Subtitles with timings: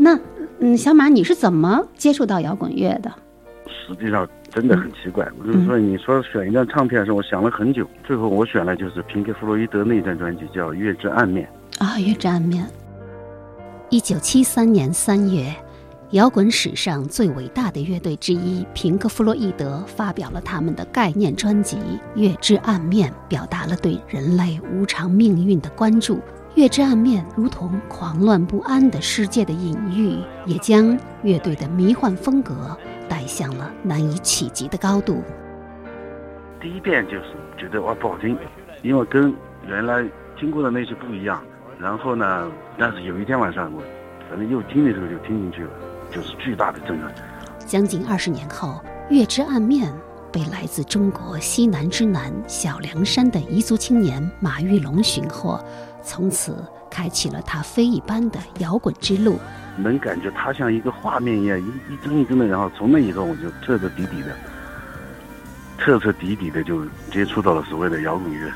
[0.00, 0.16] 那
[0.60, 3.12] 嗯，小马，你是怎么接触到摇滚乐的？
[3.66, 11.48] 实际上真的很奇怪，就是说，你说选一张唱片的时候，我想了很久，最后我选了就是平克·弗洛伊德那张专辑，叫《月之暗面》。
[11.84, 12.64] 啊，《月之暗面》。
[13.90, 15.54] 一九七三年三月，
[16.10, 21.76] 摇滚史上最伟大的乐队之一平克·弗洛伊德发表了他们的概念专辑
[22.14, 26.16] 《月之暗面》，表达了对人类无常命运的关注。
[26.58, 32.76] 《月之暗面》如同狂乱不安的世界的隐喻，也将乐队的迷幻风格
[33.08, 35.22] 带向了难以企及的高度。
[36.60, 37.26] 第一遍就是
[37.56, 38.36] 觉得哇不好听，
[38.82, 39.32] 因为跟
[39.68, 40.04] 原来
[40.36, 41.40] 听过的那些不一样。
[41.78, 42.50] 然后呢？
[42.76, 43.80] 但是有一天晚上，我
[44.28, 45.70] 反正又听的时候就听进去了，
[46.10, 47.14] 就是巨大的震撼。
[47.64, 48.82] 将近二十年后，
[49.14, 49.92] 《月之暗面》
[50.32, 55.64] 被来自中国西南之南小凉山的彝族青年马玉龙寻获，
[56.08, 59.38] 从此开启了他飞一般的摇滚之路。
[59.76, 62.46] 能感觉他像一个画面一样，一一帧一帧的。
[62.46, 64.34] 然后从那以后，我就彻彻底底的、
[65.76, 66.82] 彻彻底底的就
[67.12, 68.50] 接触到了所谓的摇滚乐。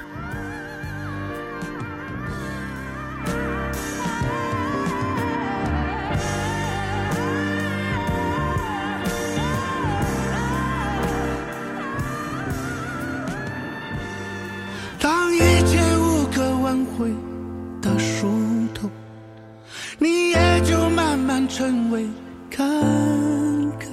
[21.53, 22.09] 成为
[22.51, 23.85] 坎坷，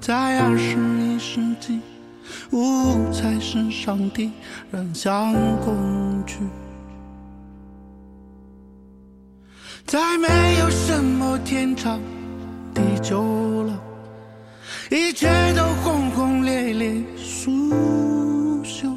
[0.00, 1.80] 在二十一世纪，
[2.52, 4.30] 物才是上帝
[4.70, 6.36] 人像工具，
[9.86, 10.28] 再没
[10.60, 12.00] 有什么天长
[12.72, 13.82] 地久了，
[14.88, 17.50] 一切都轰轰烈烈苏
[18.62, 18.96] 朽。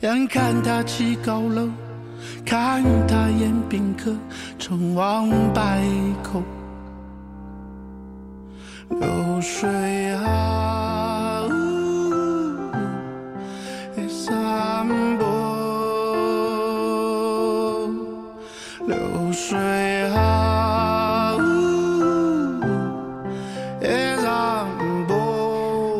[0.00, 1.68] 眼看他起高楼，
[2.46, 4.16] 看他宴宾客，
[4.58, 5.84] 成王败
[6.22, 6.42] 寇，
[8.98, 11.46] 流水啊。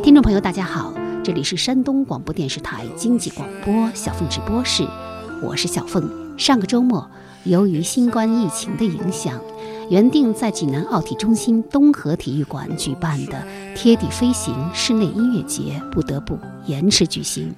[0.02, 0.92] 听众朋友，大家好，
[1.22, 4.84] 这里是山东广播电视台经济广播小凤直播室，
[5.40, 6.10] 我是小凤。
[6.36, 7.08] 上个周末，
[7.44, 9.40] 由于新冠疫情的影响，
[9.90, 17.52] 原定在济南奥体中心东河体育馆举办的“贴地飞行”室内音乐节不得不延迟举行。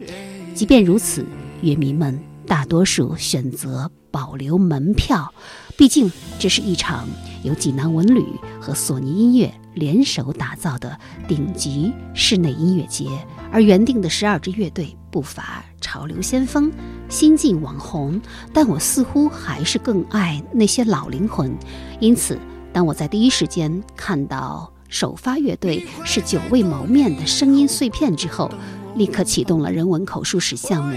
[0.54, 1.26] 即便如此，
[1.60, 5.30] 乐迷们大多数选择保留门票，
[5.76, 7.06] 毕竟这是一场
[7.42, 8.24] 由济南文旅
[8.58, 9.52] 和索尼音乐。
[9.74, 13.06] 联手打造的顶级室内音乐节，
[13.50, 16.72] 而原定的十二支乐队不乏潮流先锋、
[17.10, 18.18] 新晋网红，
[18.54, 21.54] 但我似乎还是更爱那些老灵魂。
[22.00, 22.38] 因此，
[22.72, 28.50] 当我在第一时间看到首发乐队是久未谋面的声音碎片之后，
[28.94, 30.96] 立刻启动了人文口述史项目。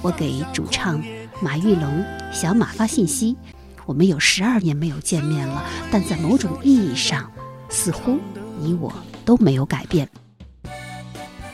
[0.00, 1.02] 我给主唱
[1.42, 3.36] 马玉龙、小马发信息：
[3.84, 7.30] 我们有十二年没有见面了，但在某种意义上。
[7.72, 8.18] 似乎
[8.58, 8.92] 你我
[9.24, 10.08] 都没有改变。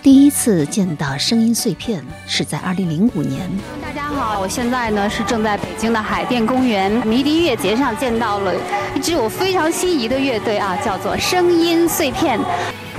[0.06, 3.50] 第一次见到声音碎片是在二零零五年。
[3.82, 8.54] 大家好，我现在呢是正在北京的海淀公园迷笛音乐节上见到了
[8.94, 12.38] 一支我非常心仪的乐队啊，叫做声音碎片。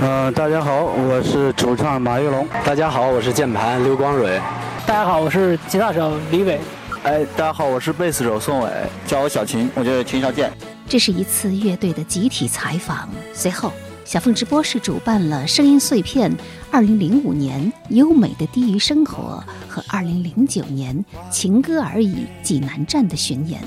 [0.02, 2.46] 嗯，大家好，我是主唱马玉龙。
[2.62, 4.38] 大家好，我是键盘刘光蕊。
[4.84, 6.60] 大家好，我是吉他手李伟。
[7.04, 8.70] 哎，大家好，我是贝斯手宋伟，
[9.06, 10.52] 叫我小秦，我叫秦小健。
[10.86, 13.08] 这是一次乐队的集体采访。
[13.32, 13.72] 随后，
[14.08, 16.34] 小凤直播室主办了《声音碎片》
[16.72, 23.60] 2005年优美的低于生活和2009年情歌而已济南站的巡演。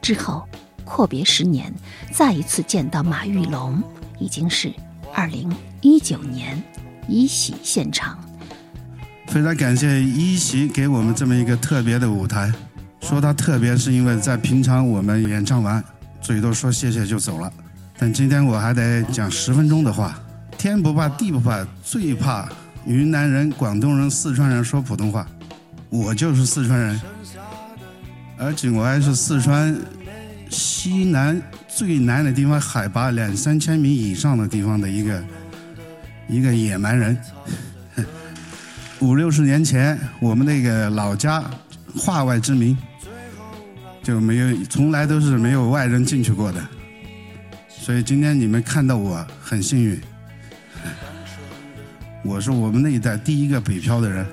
[0.00, 0.46] 之后，
[0.84, 1.74] 阔别十年，
[2.12, 3.82] 再一次见到马玉龙，
[4.20, 4.72] 已经是
[5.16, 6.62] 2019年
[7.08, 8.16] 一喜现场。
[9.26, 12.52] 非常感谢一喜给我们这么一个特别的舞台。
[13.00, 15.82] 说它特别，是因为在平常我们演唱完。
[16.20, 17.52] 最多说谢谢就走了，
[17.98, 20.18] 但今天我还得讲十分钟的话。
[20.56, 22.48] 天不怕地不怕，最怕
[22.84, 25.26] 云南人、广东人、四川人说普通话。
[25.88, 27.00] 我就是四川人，
[28.36, 29.76] 而且我还是四川
[30.50, 35.24] 西南最南的地方，海拔两三千米以上的地方的一个
[36.28, 37.16] 一个野蛮人。
[38.98, 41.42] 五六十年前，我们那个老家
[41.96, 42.76] 化外之民。
[44.02, 46.60] 就没有，从来都是没有外人进去过的，
[47.88, 49.98] 所以今天你们看到我很幸运。
[52.22, 54.26] 我是我们那一代第一个北漂的人，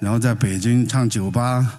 [0.00, 1.78] 然后在北京唱酒吧，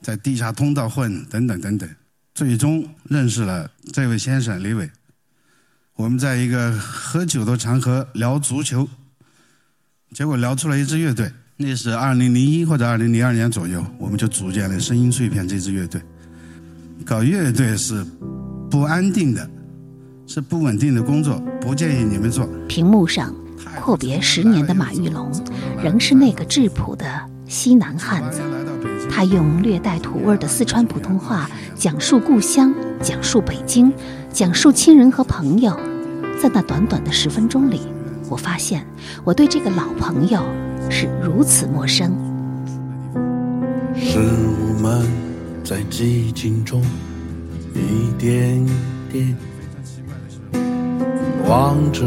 [0.00, 1.90] 在地下通道混，等等等等，
[2.34, 4.88] 最终认识了这位先生李伟。
[5.96, 8.88] 我们在一个喝酒的场合聊足球，
[10.12, 11.32] 结果聊出了一支乐队。
[11.56, 16.00] 那是二零零一或者二零零二年左右，我们就组建了声音碎片这支乐队。
[17.04, 18.06] 搞乐队是
[18.70, 19.50] 不安定的，
[20.32, 22.48] 是不稳定的工作，不建议你们做。
[22.68, 23.34] 屏幕上
[23.80, 25.28] 阔别十年的马玉龙，
[25.82, 27.04] 仍是那个质朴的
[27.48, 28.40] 西南汉子。
[29.10, 32.72] 他用略带土味的四川普通话讲述故乡，
[33.02, 33.92] 讲述北京，
[34.32, 35.76] 讲述亲人和朋友。
[36.40, 37.80] 在那短短的十分钟里，
[38.28, 38.86] 我发现
[39.24, 40.40] 我对这个老朋友。
[40.88, 42.12] 是如此陌生。
[43.96, 45.04] 是我们
[45.64, 46.80] 在寂静中
[47.74, 48.64] 一点
[49.10, 49.36] 点
[51.50, 52.06] 望着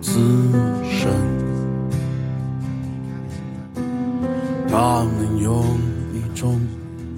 [0.00, 0.20] 自
[0.88, 1.10] 身，
[4.68, 5.64] 他们用
[6.12, 6.60] 一种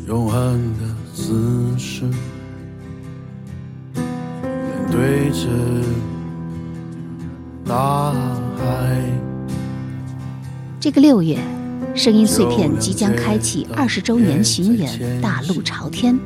[0.09, 2.05] 永恒的姿势
[3.95, 4.07] 面
[4.91, 5.49] 对着
[7.67, 8.11] 大
[8.57, 8.99] 海。
[10.81, 11.37] 这个六月，
[11.95, 16.19] 声音碎片即将开启二十周年巡演《大路朝天》。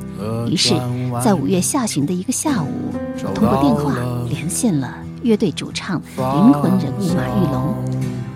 [0.48, 0.74] 于是，
[1.22, 2.92] 在五月下旬的一个下午，
[3.34, 3.96] 通过电话
[4.28, 7.74] 连线了乐队主唱、灵魂人物马玉龙。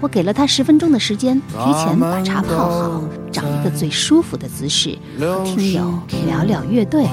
[0.01, 7.07] 我给了他十分钟的时间，提前把茶泡好，找一个最舒服的姿势，和听友聊聊乐队，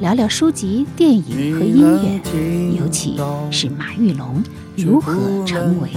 [0.00, 4.42] 聊聊书籍、电影和音乐，尤其是马玉龙
[4.76, 5.12] 如何
[5.44, 5.90] 成为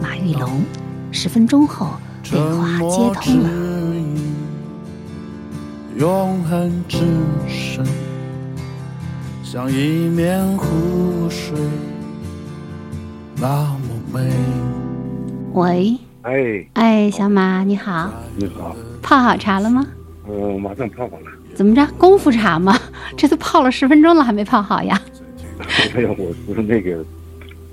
[0.00, 0.62] 马玉龙。
[1.10, 1.88] 十分钟后。
[2.30, 3.48] 电话接通了。
[5.96, 6.98] 永恒之
[7.48, 7.82] 神，
[9.50, 11.56] 像一面湖水，
[13.40, 13.78] 那么
[14.12, 14.30] 美。
[15.54, 15.96] 喂。
[16.20, 16.66] 哎。
[16.74, 18.12] 哎，小马，你好。
[18.36, 18.76] 你好。
[19.02, 19.86] 泡好茶了吗？
[20.28, 21.30] 嗯，马上泡好了。
[21.54, 22.78] 怎么着，功夫茶吗？
[23.16, 25.00] 这都泡了十分钟了，还没泡好呀？
[25.96, 27.02] 哎呀，我是那个。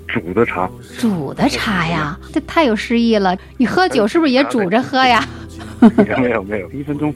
[0.06, 3.36] 煮的茶，煮的茶呀，这太有诗意了。
[3.58, 5.22] 你喝酒是不是也煮着喝呀？
[6.22, 7.14] 没有没有，一分钟。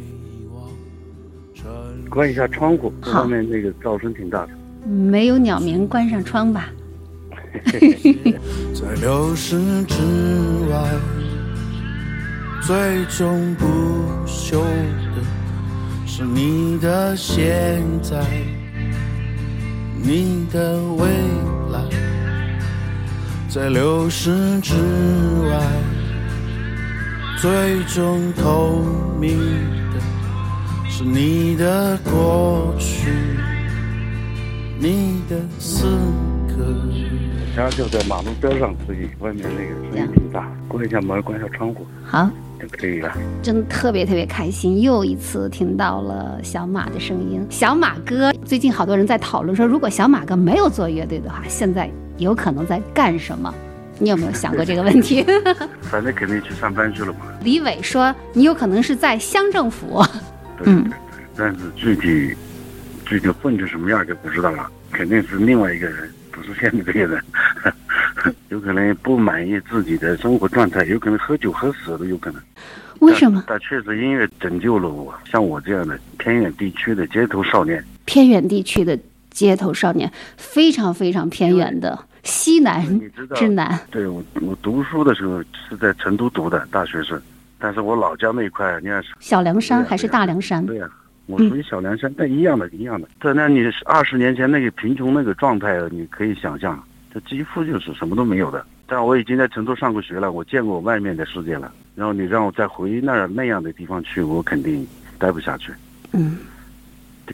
[2.10, 4.50] 关一下窗户，外面那个噪声挺大的。
[4.86, 6.68] 没有鸟鸣，关上窗吧。
[7.62, 9.94] 在流逝之
[10.70, 10.90] 外，
[12.62, 13.66] 最终不
[14.26, 15.22] 朽的
[16.06, 18.24] 是你的现在，
[20.02, 21.06] 你的未
[21.72, 21.80] 来。
[23.48, 24.74] 在流逝之
[25.48, 25.60] 外，
[27.36, 28.84] 最终透
[29.20, 29.38] 明
[29.89, 29.89] 的
[31.00, 33.08] 是你的过去，
[34.78, 35.86] 你的此
[36.46, 36.62] 刻。
[37.56, 40.46] 家就在马路边上，所以外面那个声音挺大。
[40.68, 41.86] 关一下门，关一下窗户。
[42.04, 42.30] 好，
[42.60, 43.10] 就可以了。
[43.42, 47.46] 真特别特别开心，又一次听到了小马的声音。
[47.48, 51.90] 小马哥，最近好多人在讨论说，如果小马哥没有做乐队的话，现在。
[52.18, 53.54] 有可能在干什么？
[53.98, 55.24] 你有没有想过这个问题？
[55.80, 57.20] 反正肯定去上班去了嘛。
[57.42, 60.04] 李伟说：“你有可能是在乡政府。”
[60.66, 60.90] 嗯，
[61.36, 62.34] 但是具体
[63.06, 64.70] 具体混成什么样就不知道了。
[64.92, 67.24] 肯定是另外一个人，不是现在这个人。
[68.50, 72.42] 有可能不满意自己的生活状态，有可能喝酒喝死都有可能。
[72.98, 73.44] 为什么？
[73.46, 77.82] 但确实音乐拯救了我，像我这样的偏远地区的街头少年。
[78.04, 78.98] 偏远地区的
[79.30, 81.98] 街头少年，非常非常偏远的。
[82.22, 82.84] 西南
[83.34, 87.22] 之南，对我我读书的时候是在成都读的大学是，
[87.60, 90.64] 但是我老家那一块，你看小凉山还是大凉山？
[90.64, 90.90] 对呀，
[91.26, 93.06] 我属于小凉山，但一样的，一样的。
[93.20, 98.64] 在那你二十年前那个贫穷那个状态，你可以想象，这几乎就是什么都没有的。
[98.86, 101.70] 但我已经在成都上过学了，我见过外面的世界了。
[101.94, 104.84] 然后你让我再回那儿那样的地方去，我肯定
[105.18, 105.70] 待不下去。
[106.12, 106.38] 嗯，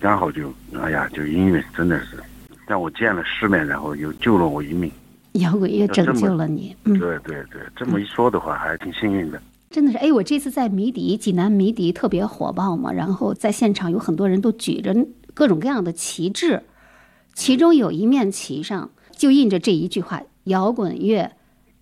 [0.01, 0.53] 刚好就，
[0.83, 2.19] 哎呀，就音乐真的是。
[2.67, 4.91] 让我见了世面，然后又救了我一命。
[5.35, 6.75] 摇滚乐拯救了你。
[6.85, 9.41] 嗯，对对对，这么一说的话，还挺幸运的。
[9.71, 16.63] 真的是，哎，我这次在迷笛，济南迷笛特别火爆嘛，然后在现场有很多人都举着各种各样的旗帜，
[17.35, 21.33] 其中有一面旗上就印着这一句话：摇滚乐，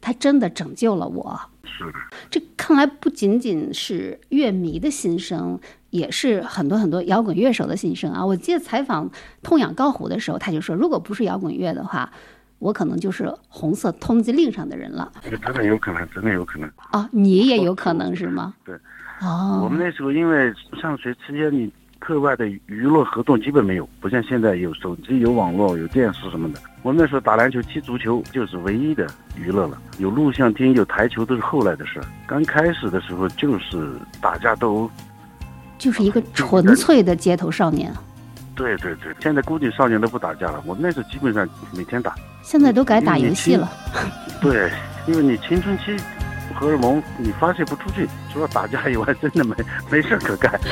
[0.00, 1.40] 它真的拯救了我。
[1.64, 1.92] 是的。
[2.30, 5.60] 这看来不仅仅是乐迷的心声。
[5.90, 8.26] 也是很多很多摇滚乐手的心声啊！
[8.26, 9.08] 我记得采访
[9.44, 12.12] 痛仰高虎的时候，他就说，如果不是摇滚乐的话，
[12.58, 15.10] 我可能就是红色通缉令上的人了。
[15.22, 16.70] 真的有可能，真的有可能。
[16.92, 18.54] 哦，你也有可能是吗？
[18.64, 18.74] 对。
[19.20, 19.60] 哦。
[19.62, 26.60] 我们那时候因为上学期间，你课外的娱乐活动基本没有，不像现在有手机、有网络、有电视什么的。
[26.82, 29.06] 我们那时候打篮球、踢足球就是唯一的
[29.36, 29.80] 娱乐了。
[29.98, 31.98] 有录像厅、有台球都是后来的事。
[32.26, 34.90] 刚开始的时候就是打架斗殴。
[35.78, 37.92] 就是一个纯粹的街头少年，
[38.54, 42.14] 对对对，现在估计少年都不打架了，我那时候基本上每天打。
[42.42, 43.70] 现在都改打游戏了。
[44.40, 44.70] 对，
[45.06, 45.96] 因为你青春期
[46.54, 49.56] 荷尔蒙你发泄不出去，除了打架以外，真的没
[49.90, 50.52] 没事可干。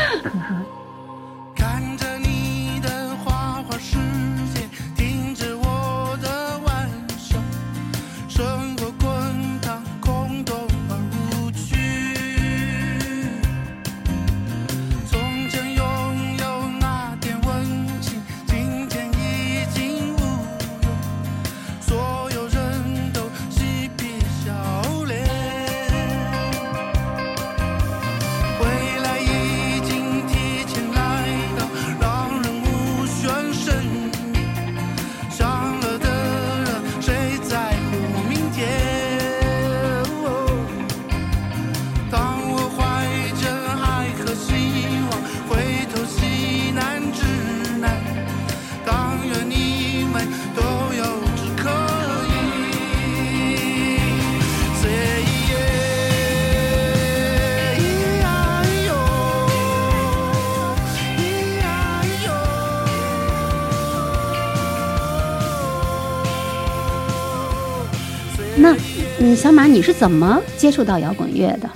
[69.33, 71.67] 嗯，小马，你是怎么接触到摇滚乐的？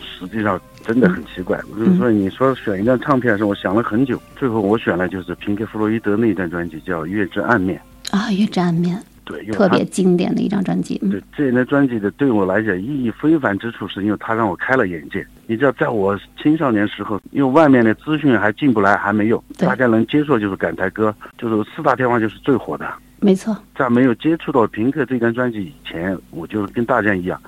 [0.00, 7.80] 实际上真的很奇怪，就是说你说选一张唱片的时候，我想了很久，最后我选了就是平克·弗洛伊德那一张专辑，叫《月之暗面》。
[8.16, 10.98] 啊，《月之暗面》对，特别经典的一张专辑。
[11.00, 15.24] 嗯对这张专辑的对我来讲意义非凡之处，是因为它让我开了眼界。
[15.46, 22.84] 你知道，在我青少年时候，因为外面的资讯还进不来，还没有，对大家能接受就是港台歌，就是四大天王就是最火的。
[23.18, 27.40] 没错，在没有接触到平克这张专辑以前，我就是跟大家一样，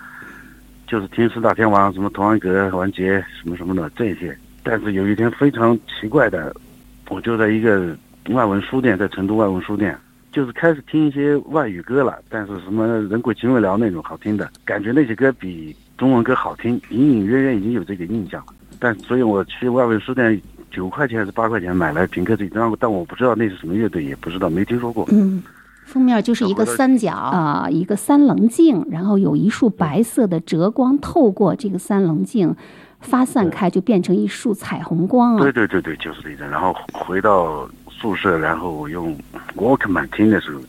[0.87, 4.37] 就是听四大天王什么童安格、王杰什么什么的这些。
[4.63, 6.55] 但是有一天非常奇怪的，
[7.09, 7.97] 我就在一个
[8.31, 9.97] 外文书店，在成都外文书店，
[10.33, 18.55] 就是开始听一些外语歌了，但是什么人鬼情未了那种好听的，感觉那些歌比中文歌好听，隐隐约约已经有这个印象了。
[18.79, 25.07] 但所以我去外文书店九块钱还是八块钱买来平克这张，但我不知道那是什么乐队，也不知道，没听说过。
[25.11, 25.43] 嗯，
[25.89, 32.55] 封面就是一个三角啊、一个三棱镜，然后有一束白色的折光透过这个三棱镜
[33.01, 35.41] 发散开，就变成一束彩虹光啊。
[35.41, 36.51] 对对对对，就是这张。
[36.51, 39.17] 然后回到宿舍，然后我用
[39.57, 40.61] Walkman 听的时候，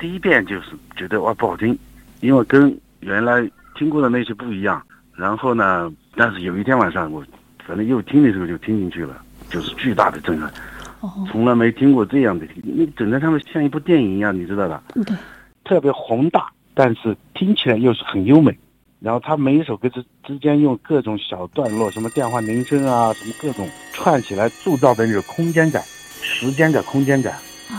[0.00, 1.78] 第一遍就是觉得哇不好听，
[2.20, 4.82] 因为跟原来听过的那些不一样。
[5.14, 7.24] 然后呢，但是有一天晚上我
[7.64, 9.16] 反正又听的时候就听进去了，
[9.48, 10.52] 就是巨大的震撼，哦，
[11.30, 15.16] 从来没听过这样的，那整个他们像一部电影一样，你知道吧，对，
[15.64, 18.56] 特别宏大，但是听起来又是很优美。
[19.00, 25.82] 然后他每一首歌之之间用各种小段落，什么电话铃声啊，什么各种串起来铸造的那种空间感、
[26.20, 27.34] 时间感、空间感，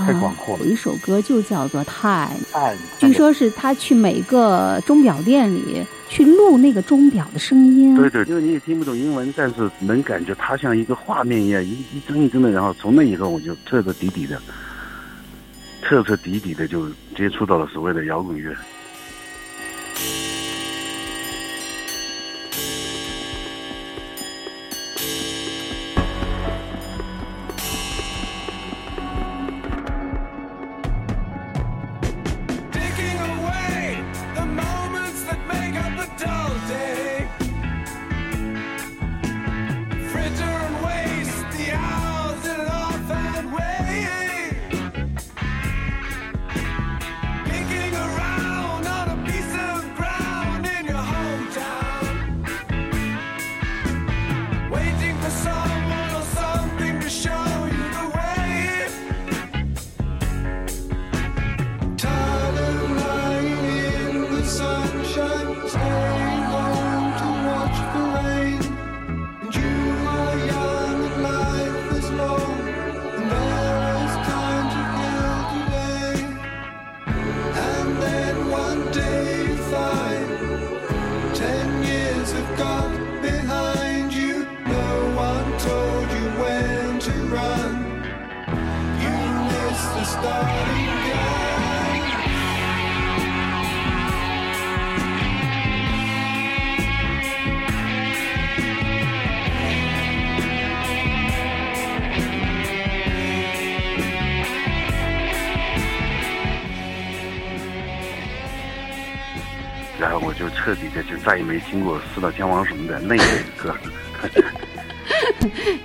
[0.05, 0.71] 太广阔了有。
[0.71, 7.95] 一首歌就叫做《太》，太据说是他去每个钟表店里去录那个钟表的声音。
[7.95, 12.51] 对对，因为你也听不懂英文，但是能感觉它像一个画面一样，一一帧一帧的。
[12.51, 14.41] 然后从那以后，我就彻彻底底的、
[15.81, 18.53] 彻彻底底的就接触到了所谓的摇滚乐。
[111.71, 113.23] 听过四大天王什么的那类的
[113.55, 113.73] 歌。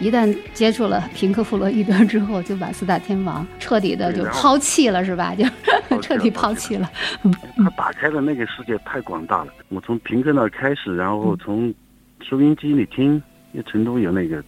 [0.00, 5.33] 一旦接触了平克·弗洛伊德之后，就把四大天王彻底的就抛弃了，是吧？
[5.88, 6.90] 就 彻底抛弃了。
[7.57, 9.52] 他打开的那个世界太广大了。
[9.71, 11.73] 我从平克那开始，然后从
[12.21, 13.14] 收音机里听，
[13.52, 14.43] 因为成都有那个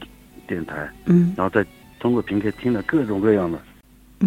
[0.49, 1.65] 电台，嗯，然后再
[2.01, 3.61] 通过平克听了各种各样的，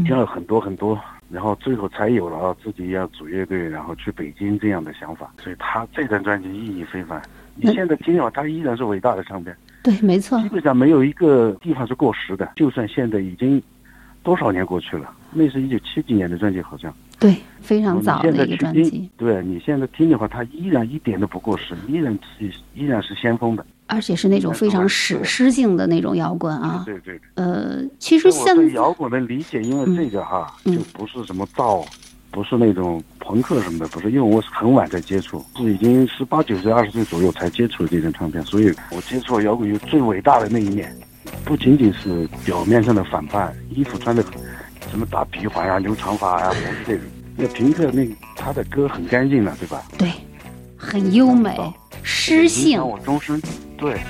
[0.06, 0.98] 听了很多很多，
[1.32, 5.34] 然后最后才有了自己要组乐队，然后去北京这样的想法。
[5.42, 7.22] 所以他这张专辑意义非凡。
[7.56, 9.56] 你现在听的话，它依然是伟大的唱片。
[9.84, 10.42] 对，没错。
[10.42, 13.62] 基本上没有一个地方是过时的，就算现在已经
[14.24, 16.94] 多少年过去了，那是一九七几年的专辑，好像。
[17.20, 19.10] 对，非常早的一个专辑。
[19.18, 23.66] 对你现在听的话，它依然一点都不过时，依然是依然是先锋的。
[23.92, 26.84] 而且是那种非常史诗性的那种摇滚啊。
[26.86, 27.20] 对对。
[27.36, 31.86] 呃，其实现在摇滚的理解，因为这个哈，就不是什么造。
[32.34, 40.96] 不是那种朋克什么的，不是，因为我是很晚才接触，是已经十八九岁、二十岁左右才接触这张唱片，所以我接触摇滚乐最伟大的那一面，
[41.44, 44.24] 不仅仅是表面上的反叛，衣服穿的
[44.90, 47.04] 什么大皮环啊、留长发啊，不是这种。
[47.36, 48.08] 那平克那
[48.38, 49.84] 他的歌很干净的，对吧？
[49.98, 50.10] 对，
[50.78, 51.60] 很优美，
[52.04, 52.82] 失性。
[52.82, 53.42] 我终身，
[53.78, 54.02] 对。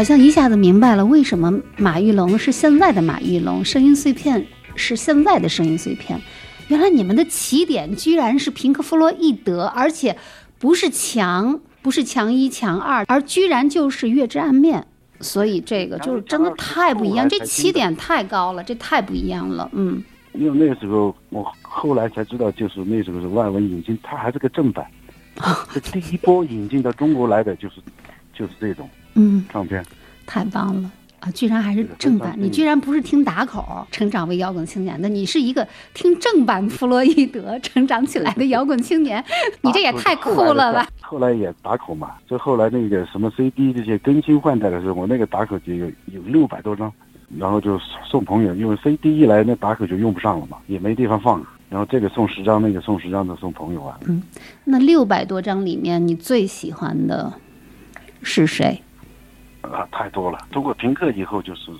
[0.00, 6.18] 好像一下子明白了，为什么马玉龙是现在的马玉龙，声音碎片是现在的声音碎片。
[6.68, 10.16] 原来你们的起点居然是平克·弗洛伊德，而且
[10.58, 14.86] 不是强，不是强一、强二，而居然就是《月之暗面》。
[15.22, 19.68] 所以这个就是真的太不一样，这起点太高了，这太不一样了。
[19.74, 24.86] 嗯，因为那个时候我后来才知道，就是那时候是外文引进，它还是个正版。
[25.74, 27.74] 这第一波引进到中国来的就是
[28.32, 28.88] 就是这种。
[29.14, 29.84] 嗯，唱片
[30.26, 31.30] 太棒了啊！
[31.32, 39.22] 居然还是正版，你居然不是听打口成长为摇滚青年的，你是一个听正版弗洛伊德成长起来的摇滚青年，
[39.62, 40.88] 你这也太酷了吧！
[41.00, 46.90] 后来也打口嘛，就后来那个什么 CD 这些更新换代的时候，我那个打口就有有六百多张，
[47.36, 53.98] 然后就送朋友，因为 CD 一来那打口就用不上了嘛，也没地方放，然后这个送十张，那个送十张的送朋友啊。
[54.06, 54.22] 嗯，
[54.64, 57.32] 那六百多张里面，你最喜欢的
[58.22, 58.80] 是谁？
[59.62, 60.38] 啊，太多了！
[60.50, 61.70] 通过平克以后，就是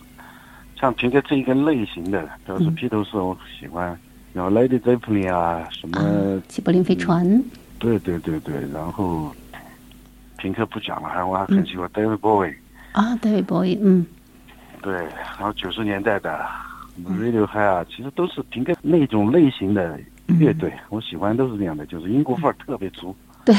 [0.78, 3.96] 像平克这一个类型的，比如说披头士，我喜欢；
[4.32, 7.42] 然后 Lady Zeppelin 啊，什么齐柏林飞船。
[7.78, 9.34] 对对对对，然后
[10.36, 12.54] 平克不讲了，还我还很喜欢 David Bowie。
[12.92, 14.06] 啊，David Bowie，嗯。
[14.82, 16.44] 对，然后九十年代的
[17.04, 23.14] Radiohead 啊，其实都是平克那种类型的乐队，我喜欢都是这样的，就是英国范儿特别足。
[23.44, 23.54] 对。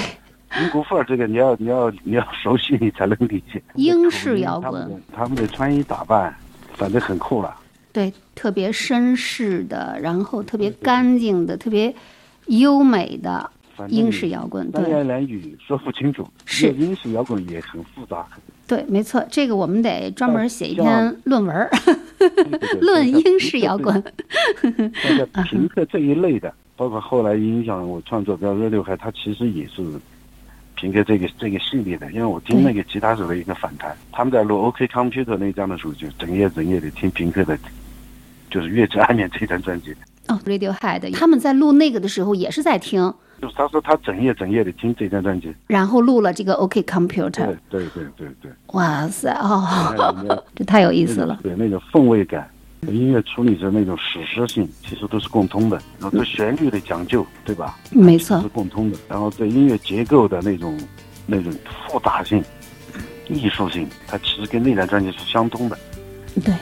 [0.60, 3.62] 英国范儿，这个你要你要你要熟悉，你才能理解。
[3.76, 6.36] 英式摇滚，他们的穿衣打扮，
[6.74, 7.56] 反正很酷了。
[7.94, 11.94] 对，特别绅士的，然后特别干净的，特别
[12.48, 13.50] 优美的
[13.88, 14.70] 英式摇滚。
[14.72, 16.28] 三言两语说不清楚。
[16.46, 18.26] 是英式摇滚也很复杂。
[18.68, 21.70] 对，没错，这个我们得专门写一篇论文
[22.82, 24.04] 论英式摇滚。
[25.34, 29.82] 像平克这一类的，包括后来影响我创作，比如说六海，他其实也是。
[30.82, 37.56] 平克这个这个系列的，因为我听那个吉他手的一个访谈，他们在录 OK Computer 那张的时候，就整夜整夜的听平克的
[38.50, 39.96] 就是《月之暗面》这张专辑。
[40.28, 47.46] 哦，Radiohead，他们在录那个的时候也是在听，就是他说他整夜整夜的听这张专辑，然后录了这个 OK Computer。
[47.70, 48.52] 对对对对对。
[48.68, 51.40] 哇塞哦， 这太有意思了。
[51.44, 52.50] 对那个氛围感，
[52.88, 55.78] 音乐处理的那种史诗性，其实都是共通的。
[56.00, 57.78] 然后对旋律的讲究，对吧？
[57.92, 58.98] 没错，是共通的。
[59.08, 60.80] 然后对音乐结构的那种
[61.26, 61.54] 那种
[61.88, 62.44] 复杂性、
[63.28, 65.78] 艺术性，它其实跟那张专辑是相通的。
[66.44, 66.54] 对。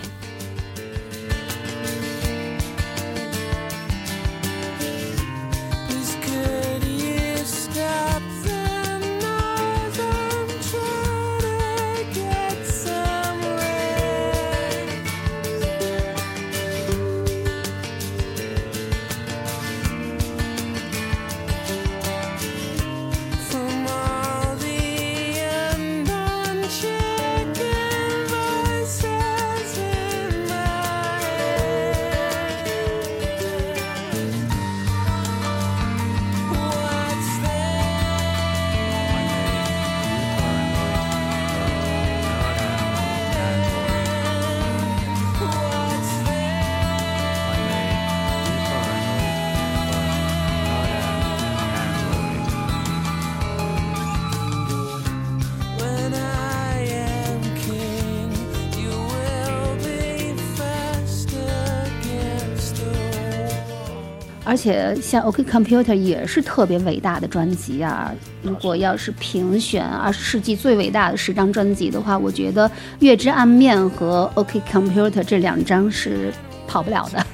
[64.60, 68.12] 且像 OK Computer 也是特别伟大的专辑啊！
[68.42, 72.68] 如果要是评选二十世纪最伟大的十张专辑的话，我觉得
[73.00, 76.34] 《月之暗面》和 OK Computer 这两张是
[76.68, 77.26] 跑不了的。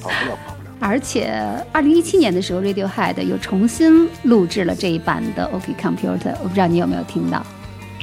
[0.00, 0.70] 跑不了，跑不了。
[0.78, 7.44] 而且二零一七年的时候，Radiohead 又重新录制了这一版的 OK Computer，我不知道你有没有听到？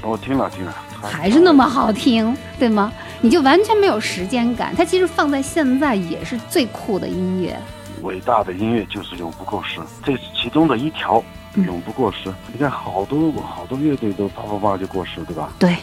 [0.04, 2.92] 我听了，听了，还是那么好听，对吗？
[3.22, 4.74] 你就完全没有时间感。
[4.76, 7.56] 它其实放在现在也是最酷的音乐。
[8.04, 11.24] 伟大的音乐就是永不过时，这是其中的一条，
[11.66, 12.34] 永不过时。
[12.52, 15.52] 你看，好多好多乐队都啪啪啪就过时，对吧？
[15.60, 15.76] 对。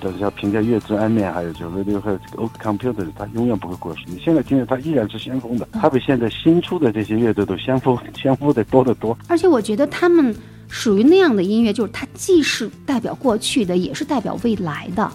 [0.00, 4.02] 但是像评价《月之暗面》，还有就还有这个 Old Computer，它永远不会过时。
[4.06, 9.18] 你现在听着，它依然是先锋的，它比现在新出的这些乐队都先锋， 先锋的多得多。
[9.26, 10.32] 而且我觉得他们
[10.68, 15.10] 属于那样的音乐，就是它既是代表过去的，也是代表未来的。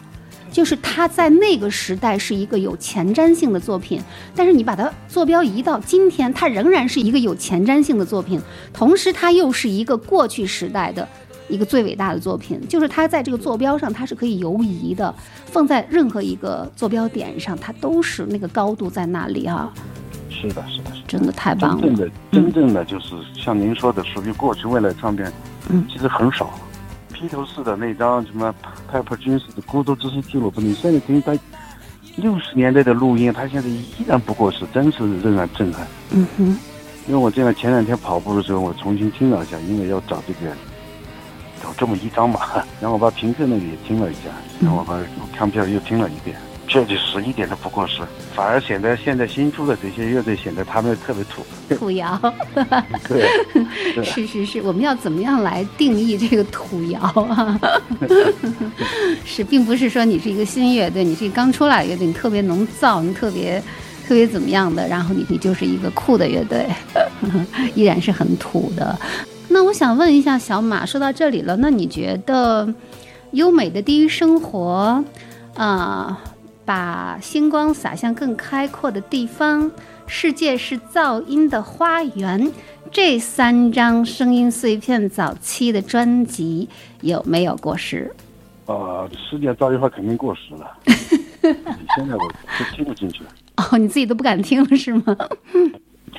[0.54, 4.00] 就是它在那个时代是一个有前瞻性的作品，
[4.36, 8.40] 但是你把它坐标移到今天，它仍然是一个有前瞻性的作品，
[8.72, 11.06] 同时它又是一个过去时代的
[11.50, 12.62] 一个最伟大的作品。
[12.70, 15.14] 就是它在这个坐标上，它是可以游移的，
[15.48, 19.74] 放在任何一个坐标点上，它都是那个高度在那里啊。
[20.30, 21.82] 是的，是的，真的太棒了。
[21.82, 25.34] 真正的，真正的就是像您说的，属于过去未来唱片，
[25.70, 26.54] 嗯，其实很少。
[27.24, 28.54] 披头士的那张什么
[28.92, 31.34] Pepper Jeans 的孤独之心记录本，你现在听他
[32.18, 35.88] 六十年代的录音，他现在依然不过时，真是仍然震撼。
[36.12, 36.44] 嗯哼，
[37.08, 40.54] 因为我这样前两天跑步的时候，我重新听了一下，因为要找这个
[41.62, 42.42] 找这么一张嘛，
[42.82, 44.24] 然后我把平克那个也听了一下，
[44.60, 45.00] 然后我把
[45.34, 46.36] 唱片又听了一遍。
[46.74, 48.02] 确实一点都不过时，
[48.34, 51.44] 反而显得现在新出的这些乐队显得他们特别土。
[51.78, 52.20] 土窑，
[53.08, 53.28] 对，
[54.04, 57.60] 是是是，我们要怎么样来定义这个土窑啊？
[59.24, 63.62] 是，并不是说你是一个新乐队，你是一个刚出来的乐队，你特别能造，你特别
[64.08, 66.68] 特别怎么样的，然后你你就是一个酷的乐队，
[67.76, 68.98] 依然是很土的。
[69.48, 72.74] 那我想问一下小马，说到这里了，那你觉得
[73.32, 75.04] 优美的第一生活
[75.56, 76.20] 啊？
[76.66, 79.70] 把星光洒向更开阔的地方，
[80.08, 82.52] 世界是噪音的花园。
[82.92, 86.70] 这三张声音碎片早期的专辑
[87.02, 88.14] 有没有过时？
[88.66, 90.78] 呃，世界噪音花肯定过时了。
[91.96, 93.24] 现在我都听不进去。
[93.58, 95.18] 哦，你自己都不敢听了是吗？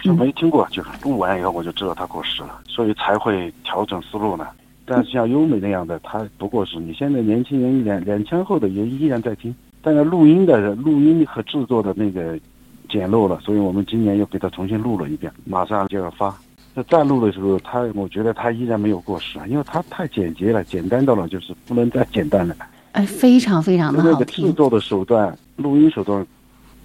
[0.02, 4.46] 就没听过，就是录完以后我就知道它过时了，所以才会调整思路呢。
[4.84, 6.78] 但是像优美那样的，它不过时。
[6.78, 9.54] 你现在年轻人两两千后的也依然在听。
[9.84, 12.38] 但是录音的录音和制作的那个
[12.88, 16.34] 简陋了，所以我们今年又给他重新录了一遍，马上就要发。
[16.72, 22.56] 那再录的时候，他我觉得他依然没有过时，因为他太简洁了，简单到了就是不能再简单了。
[22.92, 24.46] 哎，非常非常的好听。
[24.46, 26.26] 制作的手段、录音手段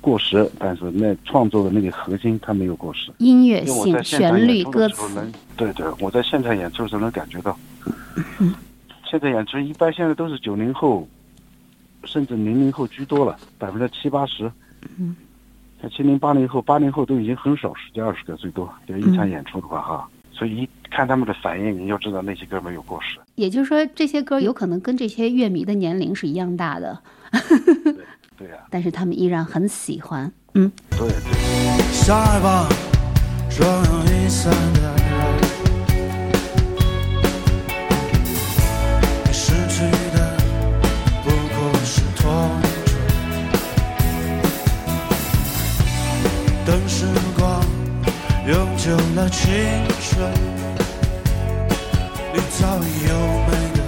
[0.01, 3.11] 过时，但是那创作的那个核心它没有过时。
[3.19, 7.57] 音乐性、旋律、歌词，对对，我在现场演出时能感觉到。
[9.09, 11.07] 现在演出一般现在都是九零后。
[12.03, 14.51] 甚至零零后居多了，百分之七八十。
[14.97, 15.15] 嗯，
[15.81, 18.69] 像七零八零后，八零后都已经很少，十几二十个最多。
[18.87, 23.19] 就一场演出的话，哈，所以一看他们的反应，你就知道那些歌没有过时。
[23.35, 27.01] 也就是说，这些歌有可能跟这些乐迷的年龄是一样大的。
[28.37, 28.55] 对呀。
[28.69, 30.31] 但是他们依然很喜欢。
[30.53, 31.93] 嗯，对对。
[31.93, 32.67] 相爱吧，
[33.49, 34.29] 终有一
[48.49, 49.53] 永久了青
[50.01, 50.33] 春，
[52.33, 53.13] 你早已优
[53.45, 53.79] 美的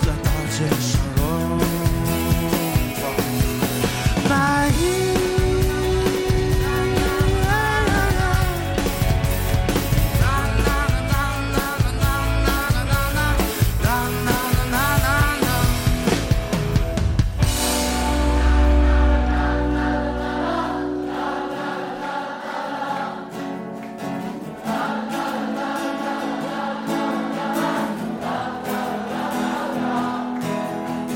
[0.00, 0.93] 在大街上。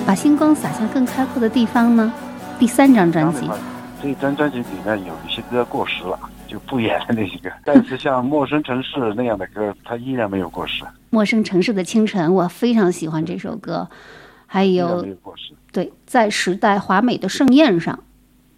[0.09, 2.11] 把星光洒向更开阔的地方呢？
[2.59, 3.47] 第三张专辑，
[4.03, 7.51] 这张专辑里面有一些歌过时了，就不演了那些歌。
[7.62, 10.83] 但是像《陌生城市》那样的歌，它依然没有过时。
[11.11, 13.87] 《陌生城市的清晨》，我非常喜欢这首歌。
[14.47, 15.53] 还有没有过时。
[15.73, 17.99] 对，在时代华美的盛宴上，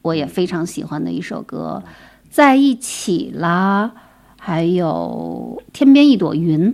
[0.02, 1.82] 我也非常喜欢的一首歌，
[2.30, 3.90] 《在一起啦》，
[4.38, 6.72] 还有《天边一朵云》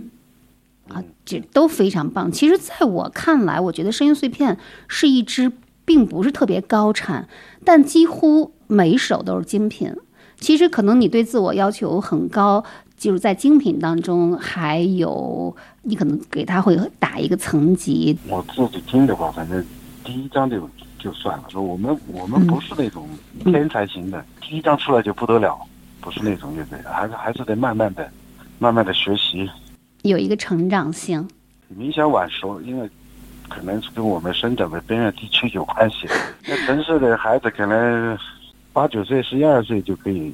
[0.89, 2.31] 啊，这都非常棒。
[2.31, 5.51] 其实，在我看来，我觉得声音碎片是一支
[5.85, 7.27] 并不是特别高产，
[7.63, 9.93] 但几乎每一首都是精品。
[10.39, 12.63] 其实，可能你对自我要求很高，
[12.95, 19.65] 就是在精品当中，还有你可能给他会打一个层级，我自己听的话，反正
[20.03, 20.69] 第一张就
[20.99, 21.43] 就算了。
[21.49, 23.09] 说我们我们不是那种
[23.45, 25.57] 天才型的，第一张出来就不得了，
[25.99, 28.07] 不是那种乐队，还是还是得慢慢的、
[28.59, 29.49] 慢慢的学习。
[30.07, 31.27] 有一个成长性。
[31.69, 32.89] 明显晚熟，因为
[33.49, 36.07] 可能是跟我们生长的边远地区有关系。
[36.47, 38.17] 那城市的孩子可能
[38.73, 40.33] 八九岁、十一二岁就可以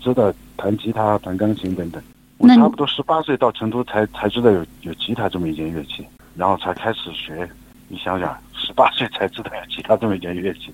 [0.00, 2.02] 知道弹吉他、弹钢琴等等。
[2.38, 6.06] 我那差不多十八岁到成都才才知道有有吉他这么一件乐器，
[6.36, 7.48] 然后才开始学。
[7.86, 10.72] 你想想，十八岁才知道有吉他这么一件乐器，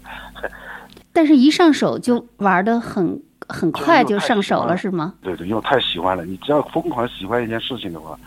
[1.12, 5.12] 但是，一上手就玩的很很快就上手了，是吗？
[5.20, 6.24] 对对，因为太喜欢了。
[6.24, 8.18] 你只要疯狂喜欢一件事情的话，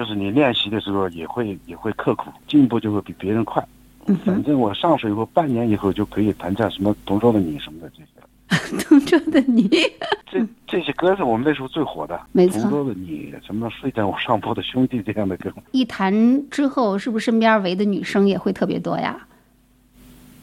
[0.00, 3.62] 就是你练习的时候也会也会刻苦，进步就会比别人快。
[4.06, 8.78] 嗯反正我上手以后，半年以后就可以弹唱什么《同桌的你》什么的这些。
[8.82, 9.68] 同桌的你，
[10.32, 15.52] 这这些歌是我们那时候最火的，没错同桌的你，什么睡在我上铺的兄弟这样的歌。
[15.72, 19.20] 一弹之后，是不是身边围的女生也会特别多呀？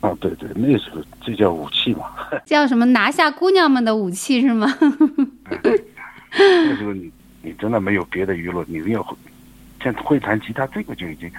[0.02, 2.12] 啊，对对，那时候这叫武器嘛。
[2.46, 4.72] 叫什么拿下姑娘们的武器是吗？
[5.50, 9.02] 那时候你你真的没有别的娱乐，你要
[9.96, 11.30] 会弹吉他，这个就已经。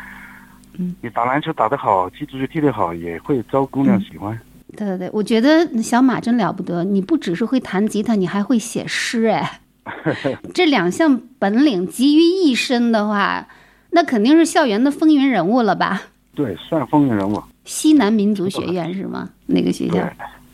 [0.78, 0.94] 嗯。
[1.00, 4.38] 你打篮球打得好，踢足球踢得好，也会招姑娘喜欢。
[4.76, 9.61] 对对对，我觉得小马真了不得，你不只是会弹吉他，你还会写诗哎。
[10.52, 13.48] 这两项本领集于一身的话，
[13.90, 16.02] 那肯定是校园的风云人物了吧？
[16.34, 17.42] 对，算风云人物。
[17.64, 19.30] 西南民族学院是吗？
[19.46, 19.94] 那个学校，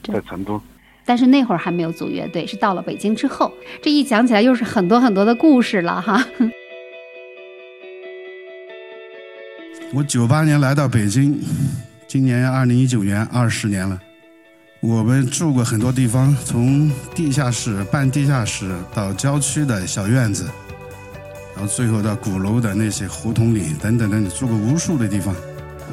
[0.02, 0.60] 在成都。
[1.04, 3.52] 但是那会儿还没有组乐队，是到了北京之后。
[3.82, 6.24] 这一讲起来又是很多很多的故事了哈。
[9.92, 11.40] 我九八年来到北京，
[12.08, 14.00] 今年二零一九年二十年了。
[14.80, 20.48] 我们住过很多地方，从地下室、半地下室到郊区的小院子，
[21.54, 25.34] 然后最后到鼓楼的那些胡同里等等等等，住过无数的地方。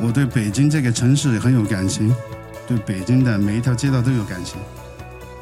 [0.01, 2.13] 我对北京这个城市很有感情，
[2.67, 4.59] 对北京的每一条街道都有感情。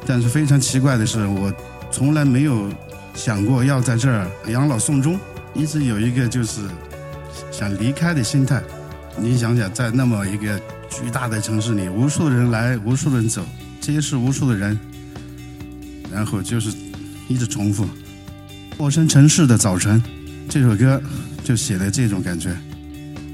[0.06, 1.52] 但是非常奇怪的是，我
[1.90, 2.70] 从来没有
[3.14, 5.18] 想过要在这儿养老送终，
[5.54, 6.60] 一直有一个就是
[7.50, 8.62] 想离开的心态。
[9.18, 13.44] 你想想，在那么一个巨大的城市里，无数人来，无数人走，
[13.80, 14.78] 皆是无数的人，
[16.10, 16.72] 然后就是
[17.28, 17.86] 一直重复。
[18.78, 20.02] 陌生城市的早晨，
[20.48, 21.02] 这首歌
[21.44, 22.56] 就写的这种感觉。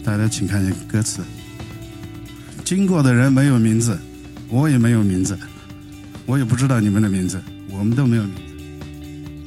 [0.02, 1.22] 大家请看一下歌词：
[2.64, 3.96] 经过的人没有名字，
[4.48, 5.38] 我也没有名字，
[6.24, 7.40] 我也不知道你们的名字，
[7.70, 8.40] 我们都没有名字。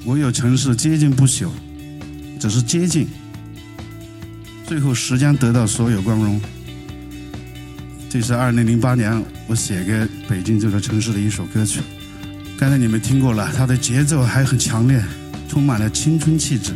[0.05, 1.49] 我有城市接近不朽，
[2.39, 3.07] 只是接近。
[4.69, 6.39] 最后时间得到所有光荣。
[8.07, 11.79] 这是二零零八年我写给北京这座城市的一首歌曲。
[12.55, 15.03] 刚才你们听过了，它的节奏还很强烈，
[15.47, 16.73] 充满了青春气质。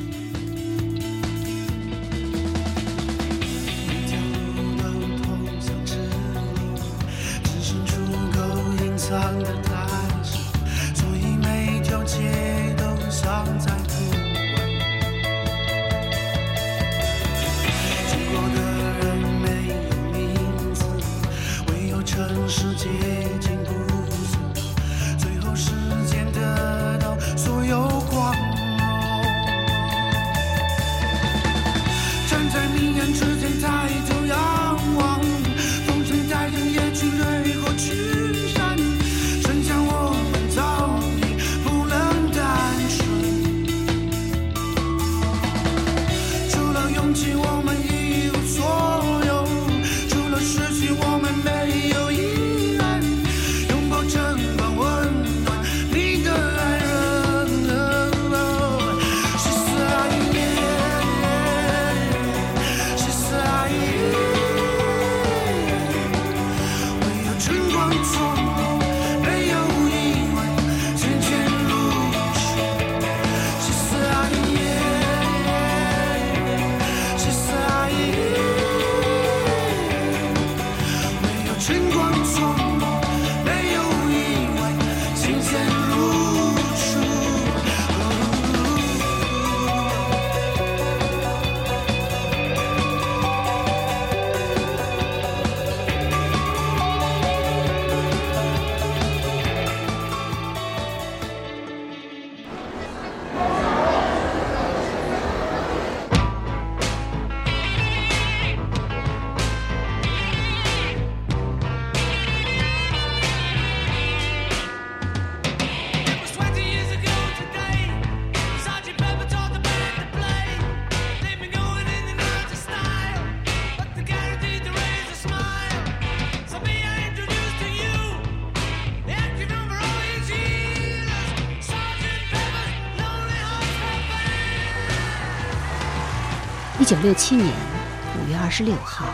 [136.93, 139.07] 九六七年五月二十六号，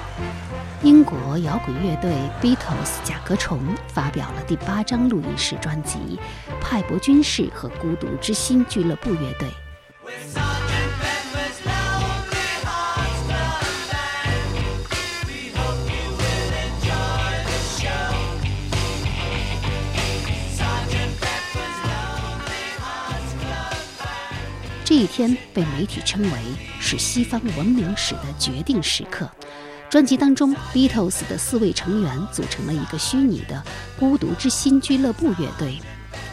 [0.83, 2.11] 英国摇滚乐队
[2.41, 6.19] Beatles 甲壳虫发表了第八张录音室专辑
[6.59, 9.47] 《派伯军士和孤独之心俱乐部乐队》。
[24.83, 26.37] 这一天被媒体称为
[26.89, 29.29] 是西方文明史的决定时刻。
[29.91, 33.63] 专辑当中，Beatles 的四位成员组成了一个虚拟的
[33.99, 35.77] “孤独之心俱乐部”乐队，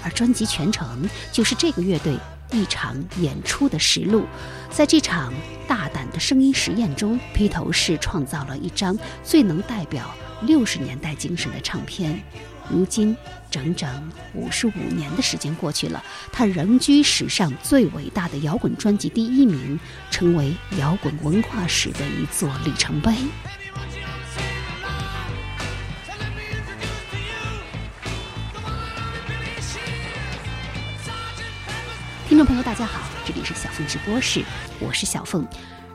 [0.03, 2.17] 而专辑全程就是这个乐队
[2.53, 4.25] 一场演出的实录。
[4.71, 5.31] 在这场
[5.69, 12.19] 大胆的声音实验中，披头士创造了一张最能代表六十年代精神的唱片。
[12.69, 13.17] 如今，
[13.51, 13.89] 整整
[14.35, 16.03] 五十五年的时间过去了，
[16.33, 19.79] 他仍居史上最伟大的摇滚专辑第一名，
[20.11, 23.15] 成为摇滚文化史的一座里程碑。
[32.29, 34.43] 听众朋友，大家好，这里是小凤直播室，
[34.81, 35.47] 我是小凤，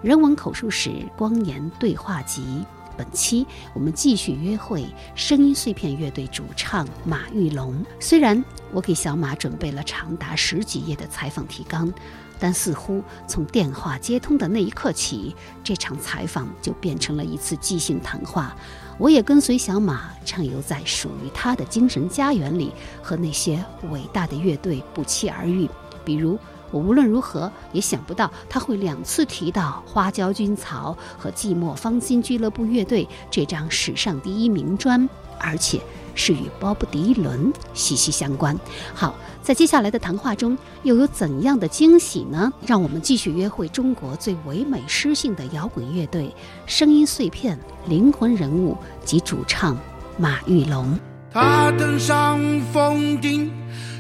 [0.02, 2.66] 人文口述史光年对话集。
[3.02, 4.86] 本期我们继续约会
[5.16, 7.84] 声音碎片乐队主唱马玉龙。
[8.00, 11.92] 虽然我给小马准备了长达十几页的采访提纲，
[12.38, 18.56] 但似乎从电话接通的那一刻起，这场采访就变成了一次即兴谈话。
[19.00, 25.68] 我也跟随小马畅游在属于他的精神家园里，和那些伟大的乐队不期而遇，
[26.06, 26.38] 比如。
[26.72, 35.08] 我无论如何也想不到他会两次提到花椒菌草和寂寞芳心俱乐部乐队这张史上第一名专，
[35.40, 35.80] 而且
[36.16, 38.58] 是与鲍勃迪伦息息相关。
[38.94, 42.52] 好，在接下来的谈话中又有怎样的惊喜呢？
[42.66, 46.34] 让我们继续约会中国最唯美诗性的摇滚乐队——
[46.66, 47.58] 声音碎片
[47.88, 49.78] 灵魂人物及主唱
[50.18, 50.98] 马玉龙。
[51.34, 52.40] 他登上
[52.74, 53.50] 峰顶，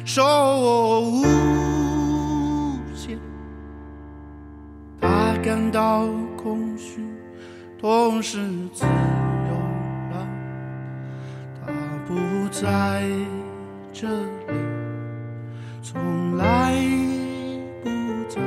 [0.05, 1.25] 说我无
[5.43, 6.05] 感到
[6.37, 7.01] 空虚，
[7.79, 8.37] 同时
[8.73, 9.51] 自由
[10.11, 10.27] 了。
[11.59, 11.71] 他
[12.07, 12.13] 不
[12.51, 13.01] 在
[13.91, 14.53] 这里，
[15.81, 16.75] 从来
[17.83, 17.89] 不
[18.29, 18.39] 在。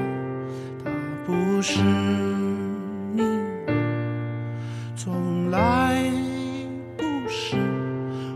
[0.85, 0.91] 他
[1.27, 1.83] 不是
[3.13, 3.23] 你，
[4.95, 6.01] 从来
[6.97, 7.57] 不是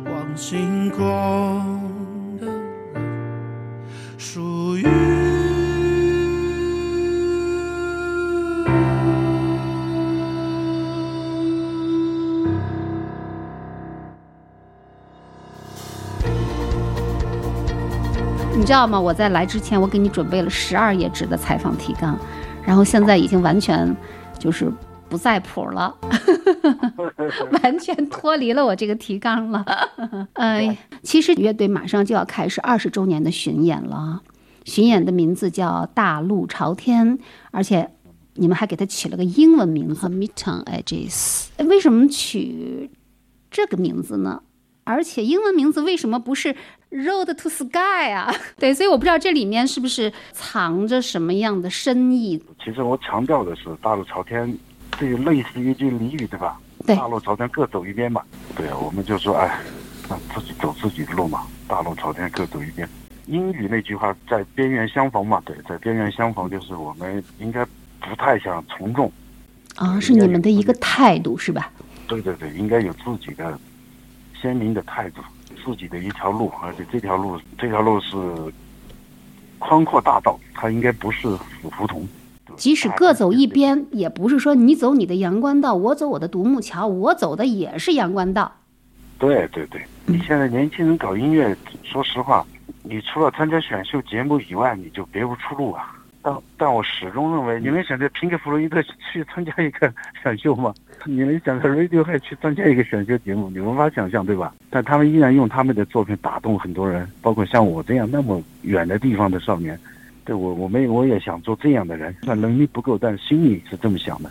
[0.04, 1.57] 忘形过。
[18.68, 19.00] 知道吗？
[19.00, 22.14] 我在来之前，我给你准备了十二页纸的采访提纲，
[22.62, 23.96] 然后现在已经完全
[24.38, 24.70] 就是
[25.08, 25.96] 不在谱了，
[27.62, 29.64] 完全脱离了我这个提纲了。
[30.34, 34.20] 哎，其实乐队马上就要开始二十周年的巡演了，
[34.66, 37.16] 巡演的名字叫《大路朝天》，
[37.50, 37.90] 而且
[38.34, 41.46] 你们还给它起了个英文名字 “Midtown Edges”。
[41.66, 42.90] 为什么取
[43.50, 44.42] 这个名字呢？
[44.84, 46.56] 而且英文名字为什么不是
[46.90, 52.42] ？Road to Sky 啊， 对，所以我不知道这里面是不是藏着什么样的深意。
[52.64, 54.56] 其实我强调的是“大路朝天”，
[54.98, 56.58] 这类似于一句俚语，对吧？
[56.86, 58.22] 对，大路朝天各走一边嘛。
[58.56, 59.60] 对啊，我们就说，哎，
[60.34, 62.88] 自己走自己的路嘛，大路朝天各走一边。
[63.26, 67.62] 英语那句话“在边缘相逢”嘛，对，在边缘相逢就是我们应该
[68.00, 69.12] 不太想从众。
[69.76, 71.70] 啊，是你们的一个态度是吧？
[72.06, 73.58] 对对对，应该有自己的
[74.40, 75.20] 鲜明的态度。
[75.64, 78.16] 自己的一条路，而且这条路这条路是
[79.58, 82.06] 宽阔大道，它应该不是死胡同。
[82.56, 88.50] 即使各走一边，也不是说你走你的阳关道，我走我的独木桥，我走的也是阳关道。
[89.18, 92.44] 对对对，你现在年轻人搞音乐，说实话，
[92.82, 95.94] 你除了参加选秀节目以外，你就别无出路啊。
[96.22, 99.92] 但但我始终认为，你们想在平克·弗洛伊德去参加一个
[100.22, 100.74] 选秀吗？
[101.04, 104.54] 你们想在 Radiohead 去参加一个选秀节目，你无法想象，对吧？
[104.70, 109.78] 但他们依然用他们的作品打动很多人，包括像我这样那么远的地方的少年。
[110.24, 114.30] 对我，我们我也想做这样的人，但能力不够，但心里是这么想的，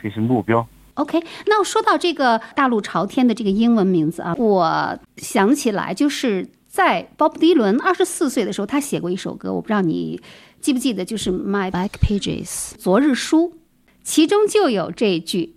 [0.00, 0.66] 这是目标。
[0.94, 10.20] OK，那说到这个“大陆朝天”的这个英文名字啊，我想起来就是在鲍勃迪伦二十四岁的时候，他写过一首歌，我不知道你。
[10.60, 13.54] 记不记得就是 My Back Pages 昨日书，
[14.04, 15.54] 其中就有这句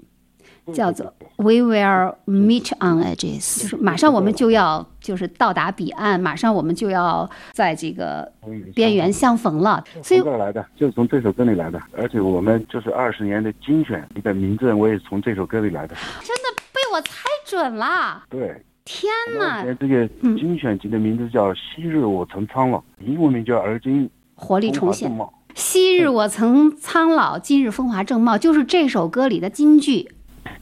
[0.74, 8.32] 叫做 We will meet on edges，就是马上我们就要就是到达彼岸，马上我们就要在这个
[8.74, 9.84] 边缘相逢了。
[10.02, 11.82] 所以从这来的，就是从这首歌里来的。
[11.96, 15.96] 而且我们就是二十年的精选你的名字，我也从这首歌里来的。
[16.22, 18.24] 真的被我猜准了。
[18.30, 19.64] 对，天哪！
[19.80, 25.12] 这个精选集的名字叫《昔日我曾苍老》，英文名叫《而今活力重现》。
[25.54, 30.10] 昔日我曾苍老，今日风华正茂，就是这首歌里的金句。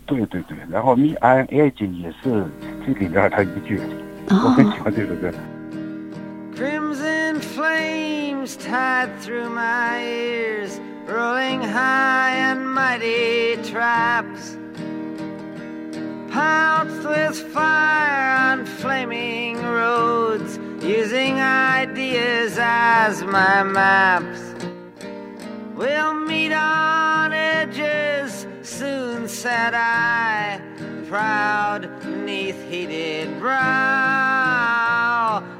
[0.06, 2.46] 对对对，然后 Me I Age 也是
[2.86, 3.80] 这里边他一句，
[4.30, 5.30] 我很喜欢这首歌。
[6.56, 14.56] Crimson flames tied through my ears, rolling high and mighty traps,
[16.32, 24.40] pounced with fire on flaming roads, using ideas as my maps.
[25.76, 28.01] We'll meet on edges
[28.79, 30.59] soon, said I,
[31.07, 31.87] proud
[32.25, 33.53] neath heated brow.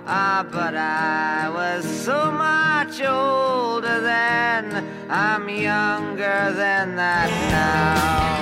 [0.08, 4.66] Ah, but I was so much older then,
[5.12, 8.34] I'm younger than that now.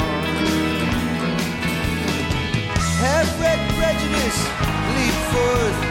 [3.04, 4.40] Have red prejudice,
[4.96, 5.91] leap forth,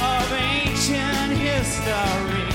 [0.00, 2.46] of ancient history.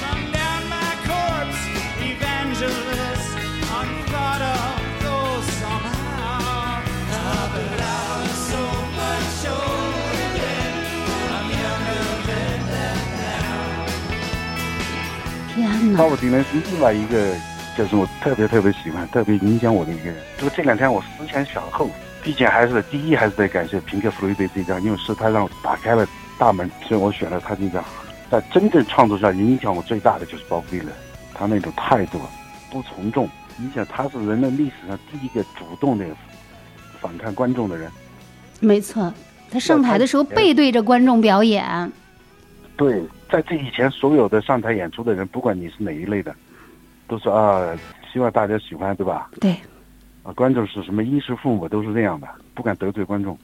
[0.00, 1.60] Come down my corpse,
[2.00, 3.30] evangelist,
[3.68, 6.82] unthought of though somehow.
[7.10, 8.62] Ah, but I was so
[8.98, 10.72] much older then,
[11.34, 13.68] I'm younger than that now.
[15.54, 15.98] 天哪！
[15.98, 17.34] 鲍勃迪伦是另外一个，
[17.76, 20.16] 就是我特别特别喜欢、特别影响我的一个人。
[20.38, 21.90] 就这两天我思前想后。
[22.22, 26.06] 毕竟还是第一，还是得感谢平克·弗洛伊德这张，因为是他让我打开了
[26.38, 27.82] 大门，所以我选了他这张。
[28.30, 30.92] 在真正创作上影响我最大的就是鲍勃迪伦，
[31.32, 32.20] 他那种态度
[32.70, 33.28] 不从众。
[33.56, 36.04] 你想，他是人类历史上第一个主动的
[37.00, 37.90] 反抗观众的人。
[38.60, 39.12] 没错，
[39.50, 41.92] 他上台的时候背对着观众表演。
[42.76, 46.34] 对，在这以前，所有的上台演出的人，不管你是哪一类的，
[47.08, 47.76] 都说啊，
[48.12, 49.30] 希望大家喜欢，对吧？
[49.40, 49.56] 对。
[50.34, 53.36] 观众是什么衣食父母都是这样的，不敢得罪观众。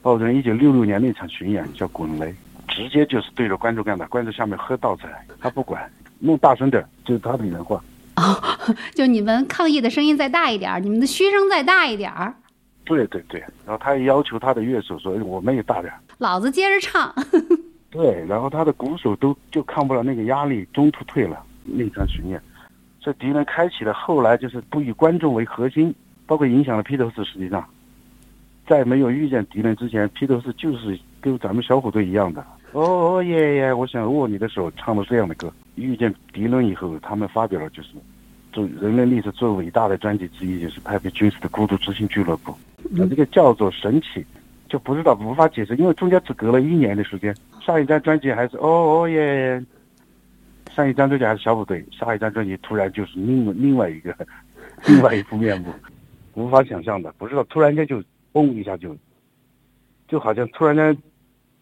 [0.00, 2.26] 包括一九六六年那场巡演叫《滚雷》，
[2.68, 5.08] 直接就是对着观众干的，观众下面喝倒彩，
[5.40, 5.88] 他不管，
[6.18, 7.82] 弄大声点，就是他的原话。
[8.16, 8.42] 哦，
[8.94, 12.12] 就你们抗议的声音再大一点，你们的嘘声再大一点。
[12.84, 17.14] 对对对，然后他也要求他的乐手说：“我们也大点。”老子接着唱。
[17.90, 21.40] 对，然后他的鼓手都就抗不了那个压力，中途退了。
[21.64, 22.42] 那场巡演，
[23.00, 25.94] 这敌人开启了后来就是不以观众为核心。
[26.32, 27.62] 包括影响了披头士，实际上，
[28.66, 32.42] 在没有遇见敌人之前，披头士就是跟咱们小虎队一样的。
[32.72, 35.52] 哦耶耶，我想握你的手，唱的这样的歌。
[35.74, 37.90] 遇见敌人以后，他们发表了就是，
[38.50, 42.52] 做人类历史最伟大的专辑之一，就是派皮君士的《孤独之心俱乐部》。
[42.90, 44.24] 那这个叫做神奇，
[44.70, 47.36] 就不知道无法解释，因为中间只隔了一年的时间。
[47.60, 49.62] 上一张专辑还是哦哦耶，
[50.74, 54.16] 上一张专辑还是小虎队，下一张专辑突然就是另另外一个，
[54.86, 55.70] 另外一副面目。
[56.34, 58.02] 无法想象的，不知道突然间就
[58.32, 58.96] 嘣一下就，
[60.08, 60.96] 就好像突然间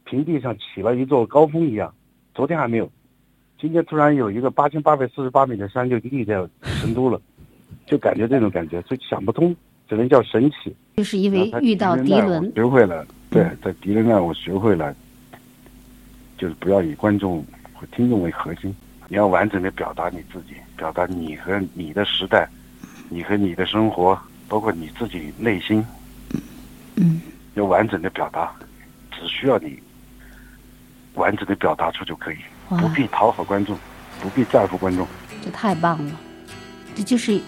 [0.04, 1.92] 平地上起了一座高峰一样。
[2.34, 2.90] 昨天还没有，
[3.60, 6.34] 今天突然有一个八千八百四十八米的山就立在
[6.80, 7.20] 成都了，
[7.86, 9.54] 就感觉这种感觉，所以想不通，
[9.88, 10.74] 只能叫神奇。
[10.96, 14.94] 就是因为遇到敌人，学会了，对，在敌人那我学会了，
[16.38, 17.44] 就是不要以观众
[17.74, 18.74] 和听众为核心，
[19.08, 22.48] 你要完整的表达你自己，表达你和你的时代，
[23.08, 24.16] 你和你的生活。
[24.50, 25.86] 包括你自己内心，
[26.96, 27.20] 嗯，
[27.54, 28.52] 要完整的表达，
[29.12, 29.80] 只需要你
[31.14, 32.38] 完整的表达出就可以，
[32.68, 33.78] 不必讨好观众，
[34.20, 35.06] 不必在乎观众。
[35.40, 36.12] 这太棒了，
[36.96, 37.40] 这就是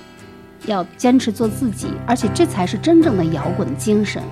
[0.67, 4.23] 要坚持做自己，而且这才是真正的摇滚精神。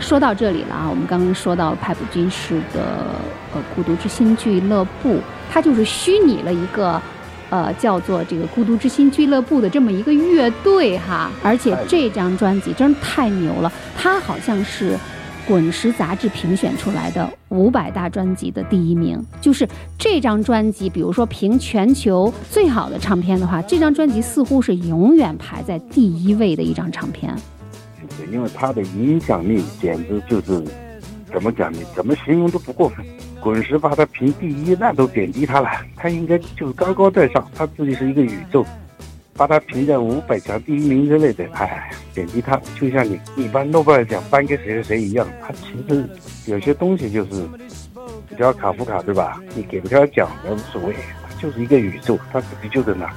[0.00, 3.04] 那说到这里了啊，我们刚刚说到派普军士的
[3.52, 5.16] 呃《孤独之心俱乐部》，
[5.52, 6.98] 它就是虚拟了一个
[7.50, 14.96] 呃叫做这个《孤独之心俱乐部》的这么一个乐队哈，而且这张专辑真是太牛了，它好像是。
[15.48, 19.66] 滚石杂志评选出来的五百大专辑的第一名，就是
[19.98, 20.88] 这张专辑。
[20.88, 27.34] 比如说评全球最好的唱片的话，这张专辑似乎是永远排在第一位的一张唱片。
[28.30, 30.64] 因为他的影响力简直就是
[31.32, 31.78] 怎么讲呢？
[31.94, 33.04] 怎么形容都不过分。
[33.40, 35.70] 滚石把他评第一，那都贬低他了。
[35.96, 38.64] 他应该就高高在上，他自己是一个宇宙。
[39.34, 45.26] 把他评在五百强第一名之类的，哎，贬低他，就像你你把诺贝尔奖颁给谁谁谁一样。
[45.40, 46.06] 他其实
[46.44, 47.48] 有些东西就是，
[48.28, 49.40] 比较卡夫卡对吧？
[49.54, 53.08] 你给不给他奖也无所谓，他就是一个宇宙，他自己就在那。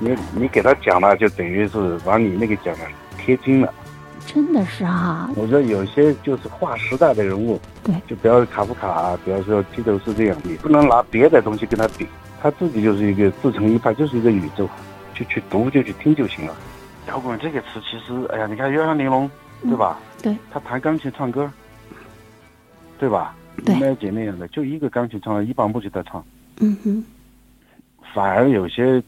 [0.00, 3.72] 你你给他奖了，就等于是把你那个奖啊贴金了。
[4.32, 12.06] 真的是啊，我觉得有些就是划时代的人物，对，就比如卡夫卡、啊，比方说披头士这样，你不能拿别的东西跟他比，
[12.40, 14.68] 他自己就是一个自成一派，就是一个宇宙。
[15.12, 16.56] 就去读，就去听就行了。
[17.08, 19.30] 摇滚这个词，其实，哎呀，你看约翰尼龙，
[19.64, 19.98] 对吧？
[20.22, 20.34] 对。
[20.50, 21.50] 他弹钢琴唱歌，
[22.98, 23.36] 对吧？
[23.66, 23.78] 对。
[23.78, 26.24] 麦姐那样的，就一个钢琴唱，一把木吉他唱。
[26.60, 27.04] 嗯哼。
[28.14, 29.02] 反而有些，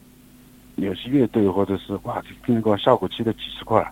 [0.75, 3.83] 有些乐队或者是哇，听过效果器的几十块，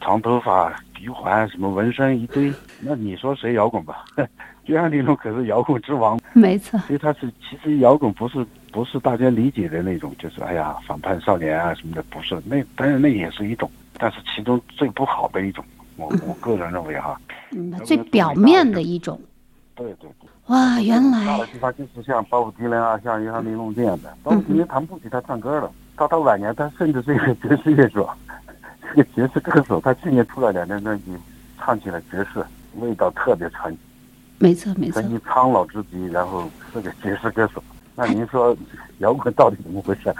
[0.00, 4.04] 长头发、鼻环、什么纹身一堆， 那你说谁摇滚吧？
[4.66, 6.18] 约翰尼龙可是摇滚之王。
[6.32, 6.78] 没错。
[6.80, 8.46] 所以他是，其实摇滚不是。
[8.72, 12.40] 不是大家理解的那种，就是哎呀反叛少年啊什么的，不是。
[12.44, 15.64] 那当然那也是一种，但是其中最不好的一种，
[15.96, 17.20] 我我个人认为哈。
[17.50, 19.20] 嗯，最表面的一种。
[19.74, 20.30] 对对对。
[20.46, 21.26] 哇，原来。
[21.26, 24.16] 大的地方就是像鲍勃迪伦啊，像约翰尼龙这样的。
[24.22, 25.68] 鲍勃迪伦弹不起，他唱歌了。
[25.96, 28.08] 到他晚年，他甚至是一个爵士乐手，
[28.90, 29.80] 是个爵士歌手。
[29.80, 31.12] 他去年出了两张专辑，
[31.58, 32.44] 唱起了爵士，
[32.78, 33.78] 味道特别传奇。
[34.38, 35.00] 没错没错。
[35.00, 37.62] 声音苍老之极，然后是个爵士歌手。
[37.94, 38.56] 那您说
[38.98, 40.12] 摇滚到底怎么回事？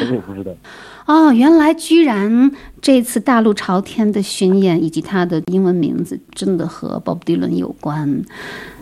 [0.00, 0.50] 我也不知道。
[1.06, 2.50] 哦，原来居然
[2.80, 8.22] 这次大陆朝天的巡演以及他的英文名字真的和鲍勃迪伦有关。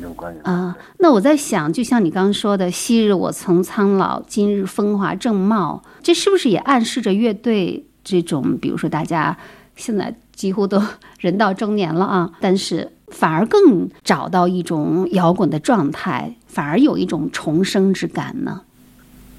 [0.00, 0.76] 有关啊！
[0.98, 9.36] 那我在想，就像你刚刚说的“昔日我曾苍老，今日风华正茂”，这是不是也暗示着乐队这种，比如说大家
[9.76, 10.82] 现在几乎都
[11.18, 16.34] 人到中年了啊，但是反而更找到一种摇滚的状态？
[16.46, 18.61] 反而有一种重生之感呢。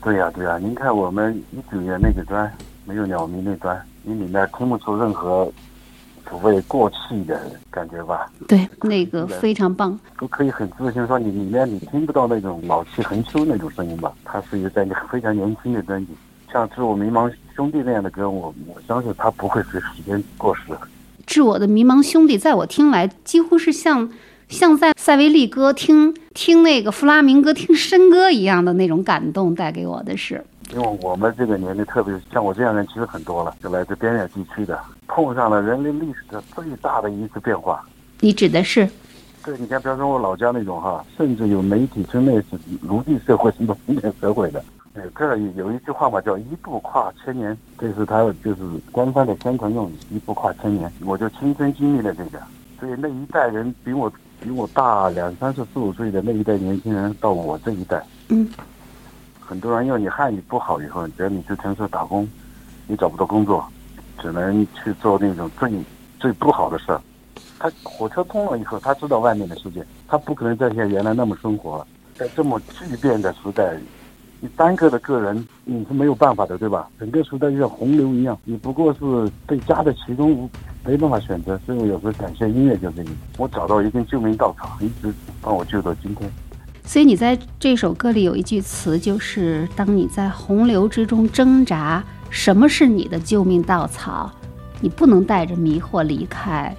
[0.01, 2.51] 对呀，对呀，您看我们一九年那个专，
[2.86, 5.51] 没有鸟鸣那专，你里面听不出任何
[6.28, 7.39] 所谓过气的
[7.70, 8.30] 感觉吧？
[8.47, 9.97] 对，那个非常棒。
[10.18, 14.11] 都可以很自信说，你里面你听不到那种老气横秋那种声音吧？
[14.26, 16.14] 它是一个在非常年轻的专辑，
[16.54, 20.62] 像《致我迷茫兄弟》那样的歌，我我相信它不会随时间过时。
[21.26, 24.08] 《致我的迷茫兄弟》在我听来，几乎是像。
[24.49, 30.45] 像在塞维利歌听听那个弗拉明戈听笙歌一样的那种感动，带给我的是。
[30.72, 37.84] 因为我们这个年龄，特别像我这样的人，其实很多了，就来自边远地区的，碰上了人类历史的最大的一次变化。
[38.20, 38.88] 你指的是？
[39.43, 42.45] 对，你看，比方说我老家那种哈，甚至有媒体称那是
[42.82, 44.64] 奴隶社会，什么封 建社会的。
[44.95, 50.91] 哎，这儿有一句话嘛，叫“一步跨千年”，这是他就是官方的宣传用语，“一步跨千年”。
[51.05, 52.39] 我就亲身经历了这个，
[52.79, 54.11] 所以那一代人比我。
[54.39, 58.45] 比我大两三四、四五岁的那一代年轻人，到我这一代，嗯，
[59.39, 62.29] 很多人因为你汉语不好以后，觉得你去城市打工，
[62.85, 63.65] 你找不到工作，
[64.19, 65.71] 只能去做那种最
[66.19, 66.99] 最不好的事儿。
[67.57, 71.87] 他火车通了以后，他知道外面的世界，他不可能再像原来那么生活了。
[72.15, 73.77] 在这么巨变的时代，
[74.43, 76.89] 你单个的个人你是没有办法的，对吧？
[76.99, 78.99] 整个时代就像洪流一样，你不过是
[79.47, 80.49] 被夹在其中，
[80.83, 81.57] 没办法选择。
[81.65, 86.29] 所以我有时候感谢音乐，就是你我找到一根救命稻草，一直帮我救到今天。
[86.83, 94.29] 所以你在这首歌里有一句词，就是当你在洪流之中挣扎，什么是你的救命稻草？
[94.81, 96.75] 你不能带着迷惑离开，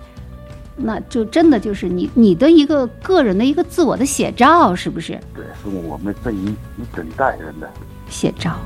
[0.77, 5.19] 那就真的就是你你的一个个人的一个自我的写照，是不是？
[5.35, 7.71] 对，是我们这一一整代人的
[8.09, 8.57] 写照。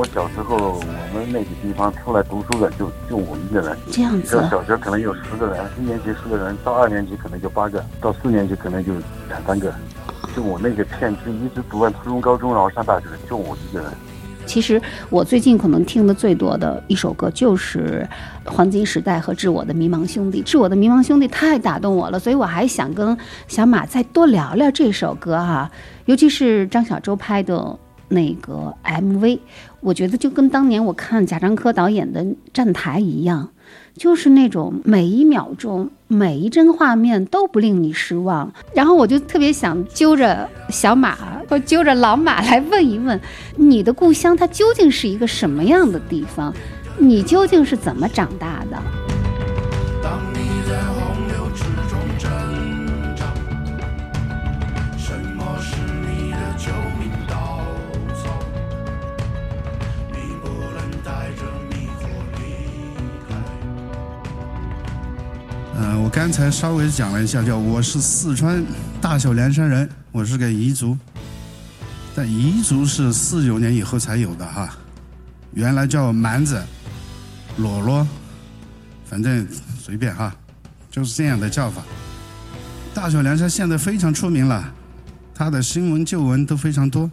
[0.00, 3.76] 我小时候，我们那个地方出来读书的就就我一个人。
[3.90, 4.42] 这样子。
[4.50, 8.94] 小学可能有十个人，一年级十个人，到二年级可能就八个，到四年级可能就
[9.28, 9.70] 两三个。
[10.34, 13.90] 就我那个片区，一直读完初中、高中，然后上大学，就我一个人。
[14.46, 14.80] 其实
[15.10, 18.08] 我最近可能听的最多的一首歌就是
[18.50, 20.40] 《黄金时代》和《致我的迷茫兄弟》。
[20.46, 23.14] 《致我的迷茫兄弟》太打动我了，所以我还想跟
[23.48, 25.70] 小马再多聊聊这首歌哈，
[26.06, 27.78] 尤其是张小舟拍的。
[28.12, 29.38] 那个 MV，
[29.80, 32.22] 我觉得就跟当年我看贾樟柯导演的
[32.52, 33.48] 《站台》一样，
[33.94, 38.52] 就是那种每一秒钟、每一帧画面都不令你失望。
[38.74, 41.16] 然后我就特别想揪着小马
[41.48, 43.18] 或揪着老马来问一问，
[43.56, 46.52] 你的故乡它究竟是一个什么样的地方？
[46.98, 48.76] 你究竟是怎么长大的？
[65.98, 68.64] 我刚才稍微讲了一下，叫我是四川
[69.00, 70.96] 大小凉山人，我是个彝族，
[72.14, 74.76] 但彝族是四九年以后才有的哈，
[75.52, 76.62] 原来叫蛮子、
[77.56, 78.06] 裸裸，
[79.04, 79.46] 反正
[79.78, 80.34] 随便哈，
[80.90, 81.82] 就是这样的叫法。
[82.92, 84.72] 大小凉山现在非常出名了，
[85.34, 87.08] 他的新闻旧闻都非常多。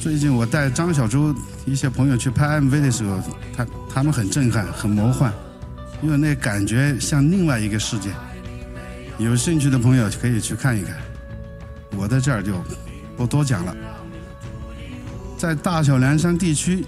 [0.00, 3.20] 最近我带张小舟一些朋友去拍 MV 的时候，
[3.56, 5.32] 他他们很震撼，很魔幻。
[6.02, 8.10] 因为那感觉像另外一个世界，
[9.18, 10.96] 有兴趣的朋友可以去看一看。
[11.96, 12.54] 我在这儿就
[13.16, 13.76] 不多讲了。
[15.38, 16.84] 在大小凉山地区，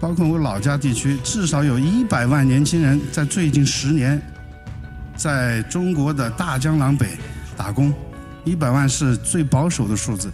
[0.00, 4.20] 包括我老家地区，至少有一百万年轻人在最近十年，
[5.16, 7.10] 在中国的大江南北
[7.56, 7.94] 打工。
[8.44, 10.30] 一百万是最保守的数字。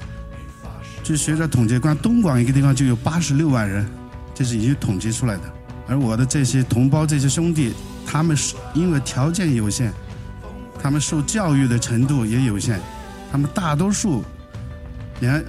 [1.03, 3.87] 据学者统计，光东莞一个地方就有八十六万人，
[4.35, 5.43] 这是已经统计出来的。
[5.87, 7.75] 而我的这些同胞、这些兄弟。
[8.07, 9.93] 他们是因为条件有限，
[10.81, 12.81] 他们受教育的程度也有限，
[13.31, 14.25] 他们大多数
[15.21, 15.45] 连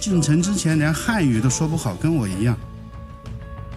[0.00, 2.56] 进城之前连汉语都说不好，跟我一样。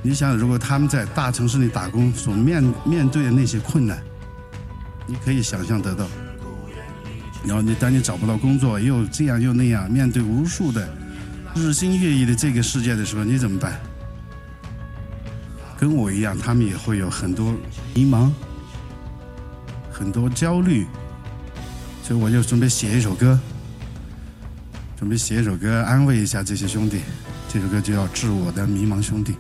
[0.01, 4.01] 你想，如果他们在大城市里打工所面面对的那些困难，
[5.05, 6.07] 你可以想象得到。
[7.43, 10.87] 然后你当你找不到工作，又这样又那样，面对无数的
[11.55, 13.79] 日新月异的这个世界的时候，你怎么办？
[15.81, 17.51] 跟我一样，他们也会有很多
[17.95, 18.29] 迷茫，
[19.91, 20.85] 很多焦虑，
[22.03, 23.39] 所以我就准备写一首歌，
[24.95, 26.99] 准备写一首歌安慰一下这些兄弟。
[27.49, 29.33] 这首歌就要致我的迷茫兄弟。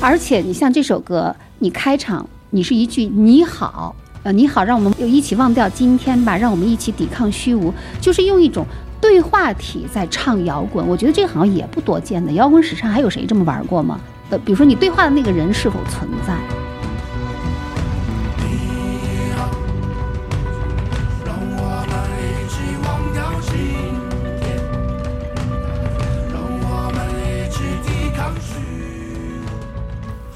[0.00, 7.70] 而且，你像这首歌，你开场你是一句“你好”，呃，你好，让我们又一起忘掉今天吧，让我们一起抵抗虚无，
[8.00, 8.66] 就是用一种。
[9.04, 12.32] 对话体在唱摇滚，我觉得这个好像也不多见的。
[12.32, 14.00] 摇滚史上还有谁这么玩过吗？
[14.30, 16.34] 呃，比如说你对话的那个人是否存在？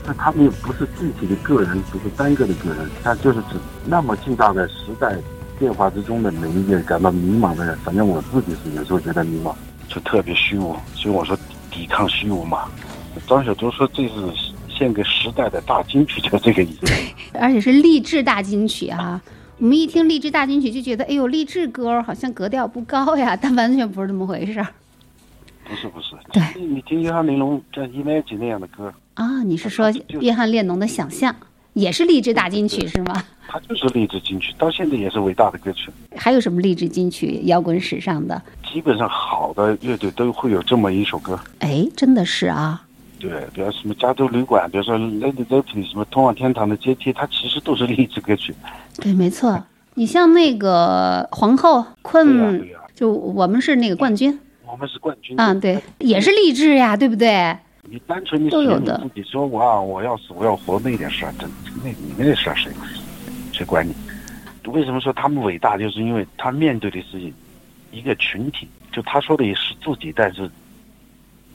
[0.07, 3.57] 那他们又不是具体的个人，不是单个的个人，他就是指
[3.87, 5.17] 那么巨大的时代。
[5.59, 7.77] 变化之中的每一个感到迷茫的人。
[7.79, 9.55] 反正我自己是有时候觉得迷茫，
[9.89, 10.77] 就特别虚无。
[10.95, 11.37] 所以我说
[11.71, 12.69] 抵抗虚无嘛。
[13.27, 14.15] 张小舟说这是
[14.69, 16.93] 献给时代的大金曲，就这个意思。
[17.39, 19.21] 而且是励志大金曲啊！
[19.59, 24.67] 我们一听励志大金曲就觉得，哎呦，励志歌好像格调不高呀，但完全不是这么回事儿。
[25.69, 29.43] 不是不是，对，你听约翰列侬像《伊麦吉》那样的歌啊？
[29.43, 31.35] 你是说约翰列侬的想象
[31.79, 33.23] 也是励志大金曲是吗？
[33.47, 35.91] 它就是励志金曲，到现在也是伟大的歌曲。
[36.17, 37.41] 还有什么励志金曲？
[37.45, 38.43] 摇滚史上的？
[38.71, 41.39] 基本上好的乐队都会有这么一首歌。
[41.61, 42.83] 哎，真的是啊。
[43.21, 48.55] 对，比如什么加州旅馆，比如说《Lady Lady》什么通往天堂的阶梯，它其实都是励志歌曲。
[49.01, 49.63] 对，没错。
[49.95, 52.63] 你像那个皇后困，
[52.95, 54.39] 就我们是那个冠军。
[54.67, 57.57] 我们是冠军嗯，对，也是励志呀，对不对？
[57.91, 59.03] 你单纯你都有的。
[59.15, 61.51] 你说我啊我要死我要活那点事儿，真
[61.83, 62.71] 那你那事儿谁
[63.53, 63.95] 谁管你？
[64.67, 65.79] 为什么说他们伟大？
[65.79, 67.19] 就是因为他面对的是
[67.91, 70.51] 一个群体，就他说的也是自己，但是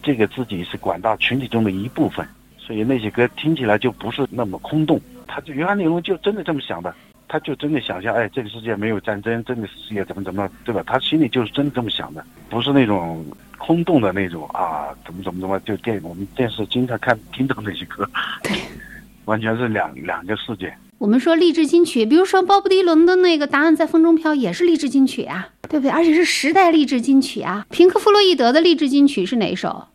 [0.02, 2.28] 这个自己是广大群体中的一部分，
[2.58, 5.00] 所以那些歌听起来就不是那么空洞。
[5.28, 6.94] 他就原来内容就真的这么想的。
[7.34, 10.84] 他就真的想象，哎，这个世界没有战争，这个世界怎么怎么，对吧？
[10.86, 13.26] 他心里就是真的这么想的，不是那种
[13.58, 18.08] 空洞的那种啊，怎么怎么怎么，就电我们电视经常看听到那些歌，
[18.44, 18.56] 对，
[19.26, 20.72] 完全是两两个世界。
[21.00, 25.90] 我们说励志金曲，比如说鲍勃迪伦的那个《答案在风中飘》，也是励志金曲啊，对不对？
[25.90, 27.66] 而且是时代励志金曲啊。
[27.72, 29.88] 平克·弗洛伊德的励志金曲是哪一首？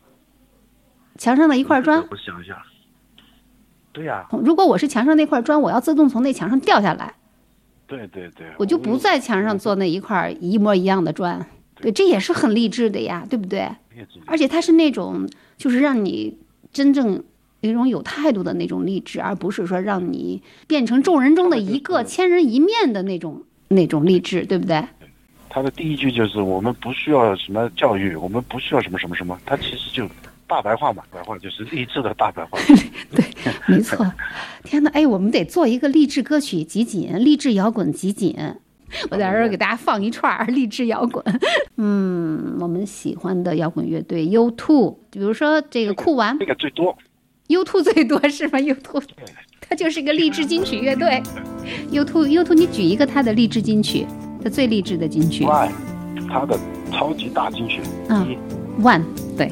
[1.17, 2.03] 墙上的一块砖。
[2.11, 2.61] 我想一下。
[3.93, 4.27] 对呀。
[4.43, 7.13] 如果我是墙上那块砖，我要自动从那墙上掉下来。
[7.89, 11.43] 对对对，我就不在墙上做那一块一模一样的砖，
[11.81, 13.67] 对，这也是很励志的呀，对不对？
[14.27, 15.27] 而且它是那种，
[15.57, 16.37] 就是让你
[16.71, 17.21] 真正
[17.61, 24.81] 一种有态度的那种励志，而不是说让你变成众人中的一个、千人一面的那种那种励志，对不对？
[25.49, 30.07] 他的第一句就是我们不需要什么教育，我们不需要什么什么什么，他其实就。
[30.49, 32.57] 大白话嘛，白话就是励志的大白话。
[33.15, 33.23] 对，
[33.67, 34.05] 没错。
[34.63, 38.35] 天哪，哎，我们得做一个励志歌曲集锦，励志摇滚集锦。
[39.11, 41.23] 我在这儿给大家放一串励志摇滚。
[41.77, 46.97] 嗯，我们喜欢的摇滚乐队 U2，比如说这个酷玩，这个最多。
[47.49, 49.03] U2 最多是吗？U2，
[49.61, 51.21] 它就是一个励志金曲乐队。
[51.91, 54.07] U2，U2，你举一个他的励志金曲，
[54.43, 55.45] 他最励志的金曲。
[55.45, 55.71] One，
[56.27, 56.57] 他的
[56.91, 57.81] 超级大金曲。
[58.09, 58.35] 嗯
[58.81, 59.03] ，One，
[59.37, 59.51] 对。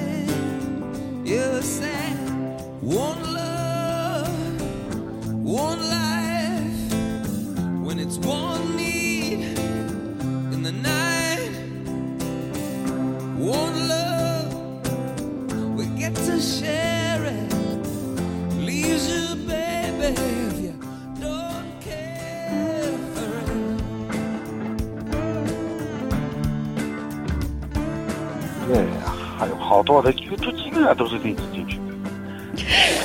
[31.01, 31.79] 都是励志金曲。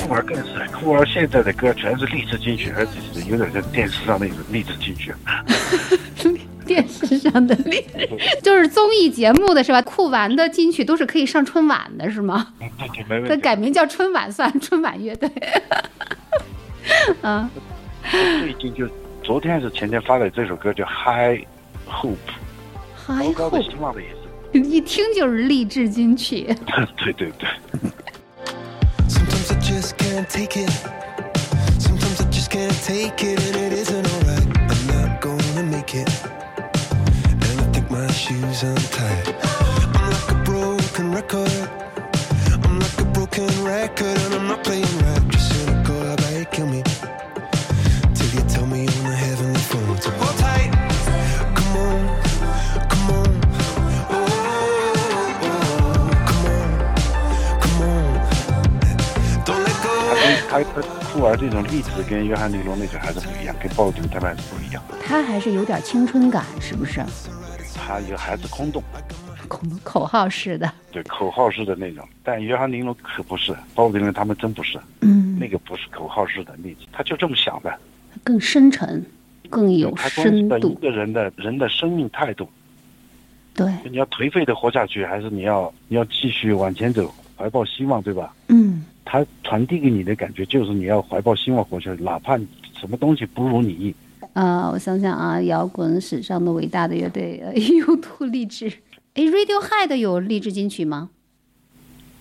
[0.05, 5.11] 酷儿更是，酷儿现在的歌全是励志金曲，而且是有点像电视上那种励志金曲。
[6.63, 8.07] 电视上的励志
[8.43, 9.81] 就是综艺节目的是吧？
[9.81, 12.53] 酷玩的金曲都是可以上春晚的，是吗？
[13.27, 15.27] 它改名叫春晚算 春晚乐队。
[17.23, 17.49] 嗯。
[18.11, 18.87] 最近就
[19.23, 21.43] 昨天还是前天发的这首歌叫《High
[21.89, 22.15] Hope》
[23.07, 24.16] ，High Hope 希望的意思。
[24.53, 26.55] 一听就是励志金曲。
[26.97, 27.49] 对 对对。
[60.49, 60.81] 他他
[61.11, 64.81] 酷儿这种励志跟约翰尼龙那种还是不一样，跟鲍勃他们还是不一样。
[65.03, 67.03] 他还是有点青春感，是不是？
[67.75, 68.81] 他也还是空洞，
[69.47, 72.07] 口口号式的，对口号式的那种。
[72.23, 77.77] 但约翰尼龙可不是，鲍勃迪伦他们真不是，嗯，那个不是口号式的例子，他就这么想的，
[78.23, 79.05] 更深沉，
[79.49, 80.69] 更有深度。
[80.69, 82.49] 一个人的人的生命态度，
[83.53, 88.33] 对，你要颓废的活下去，还是你要你要继续往前走，怀抱希望，对吧？
[88.47, 92.37] 嗯，他传递给你的感觉就是你要怀抱希望活下去，哪怕
[92.77, 93.95] 什么东西不如你意。
[94.33, 98.71] 啊，我想想啊，摇滚史上的伟大的乐队，U2 励志。
[99.15, 101.09] 哎，Radiohead 有励志金曲吗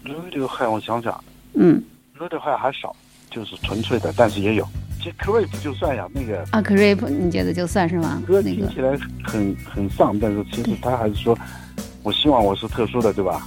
[0.04, 1.24] ？Radiohead 我想想，
[1.54, 1.82] 嗯
[2.16, 2.94] ，Radiohead 还少，
[3.30, 4.64] 就是纯粹的，但是也有。
[4.98, 8.22] 其实 Creep 就算呀，那个啊，Creep 你觉得就算是吗？
[8.26, 11.36] 歌那个听起来很很丧，但是其实他还是说，
[12.04, 13.46] 我希望我是特殊的，对吧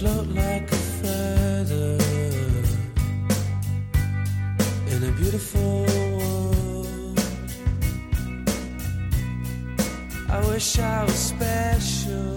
[0.00, 1.98] float like a feather
[4.92, 5.84] in a beautiful
[6.16, 7.20] world.
[10.30, 12.34] I wish I was special.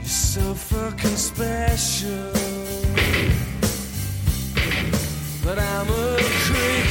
[0.00, 2.32] You're so fucking special.
[5.44, 6.81] But I'm a creep.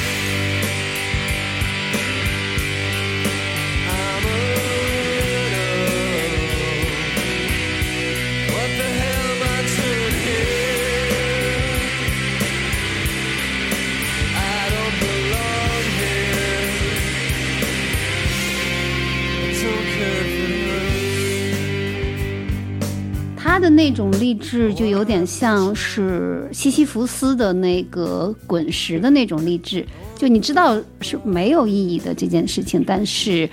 [23.61, 29.85] 的那种励志就有点像是西西弗斯的那个滚石的那种励志，
[30.15, 33.47] 就你知道是没有意义的这件事情，但是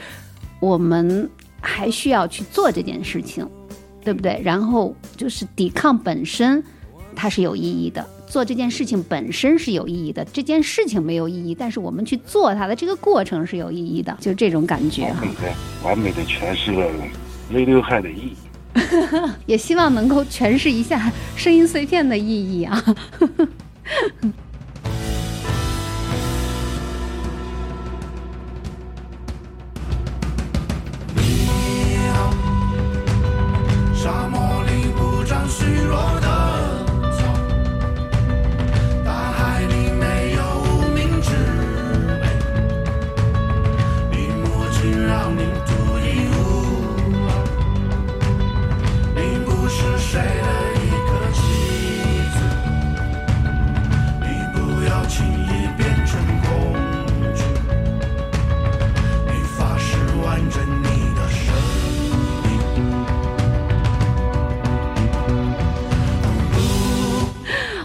[0.59, 1.31] 我们
[1.61, 3.47] 还需要去做这件事情，
[4.03, 4.41] 对不对？
[4.43, 6.65] 然后就是抵抗本身
[7.15, 15.21] 它是有意义的，做这件事情本身是有意义的，这件事情没有意义，但是我们去做它的这个过程是有意义的，就这种感觉哈。
[15.21, 15.55] 完美的、
[15.85, 16.91] 完美的诠释了
[17.53, 18.33] Radiohead 的意义。
[19.47, 22.83] 也希望能够诠释一下声音碎片的意义啊。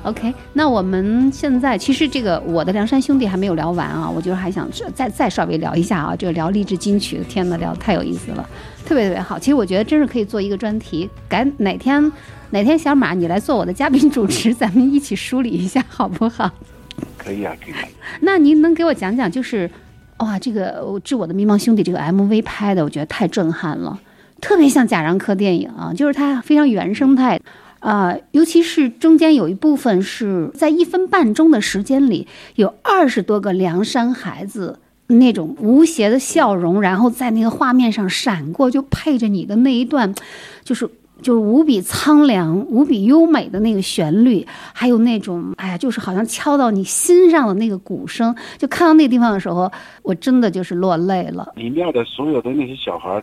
[0.03, 8.45] OK，那我们现在其实这个我的梁山兄弟还没有聊完啊，我就是还想再再稍微聊一下啊，这个聊励志金曲，天呐，聊得太有意思了，
[8.85, 9.39] 特别特别好。
[9.39, 12.11] 其实我觉得真是可以做一个专题，改哪天
[12.49, 16.51] 哪天小马你来做我的嘉宾主持，咱们一起梳理一下好不好？
[17.17, 17.73] 可以啊，可以。
[18.19, 19.71] 那您能给我讲讲，就是
[20.17, 23.97] 哇，这个《致我的迷茫兄弟》这个 MV 拍的，我觉得太震撼了，
[24.41, 27.39] 特别像贾樟柯电影啊，就是它非常原生态。
[27.83, 32.25] 啊、尤其是中间有一部分是在一分半钟的时间里，
[32.55, 40.15] 有二十多个梁山孩子那种无邪的笑容，然后在那个画面上闪过，就配着你的那一段，
[40.63, 40.89] 就是
[41.21, 49.69] 就是无比苍凉、无比优美的那个旋律，还有那种哎呀，就是好像敲到你心上的那个鼓声，就看到那地方的时候，
[50.03, 51.51] 我真的就是落泪了。
[51.57, 53.21] 里面的所有的那些小孩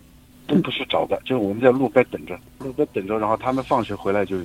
[0.50, 4.38] 儿都不是找的，就是我们在路边等着，路边等着，然后他们放学回来就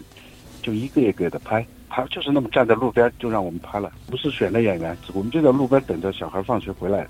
[0.62, 7.08] 就一个一个的拍，他就是那么站在路边就让我们拍了，不是选的演员，我们就在路边等着小孩放学回来，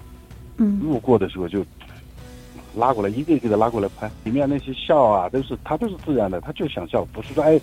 [0.58, 1.66] 嗯，路过的时候就
[2.76, 7.60] 拉过来，一个一个的拉过来拍，里面那些笑啊都是他都是自然的，他就想笑，不是说哎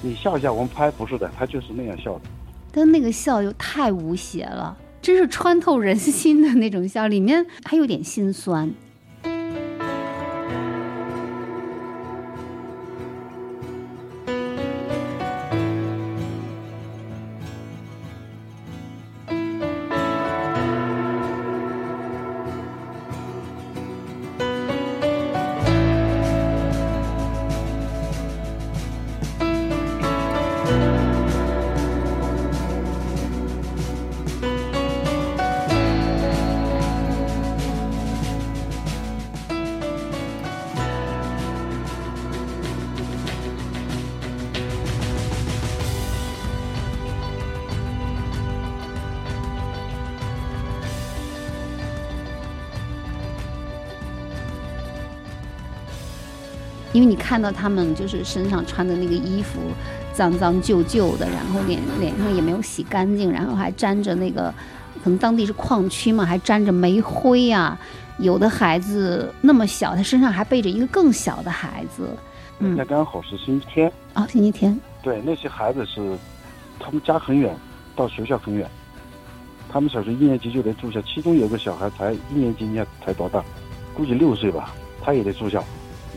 [0.00, 2.22] 你笑一下我们拍，不是的，他就是那样笑的。
[2.70, 8.70] 但那个笑又太无邪了，真是穿透人心的那种笑，里面还有点心酸。
[57.08, 59.58] 你看到他们就是身上穿的那个衣服
[60.12, 64.52] 脏脏旧旧的，然后脸脸上也没有洗干净，然后还沾着那个，
[65.02, 67.78] 可能当地是矿区嘛，还沾着煤灰呀。
[68.18, 72.10] 有的孩子那么小，他身上还背着一个更小的孩子。
[72.58, 73.92] 嗯，那刚好是星期天。
[74.12, 74.76] 啊，星期天。
[75.00, 76.18] 对，那些孩子是，
[76.80, 77.54] 他们家很远，
[77.94, 78.68] 到学校很远。
[79.70, 83.44] 他们小学一年级就得住校，其中有个小孩才一年级，你看才多大？
[83.94, 85.62] 估计六岁吧，他也得住校。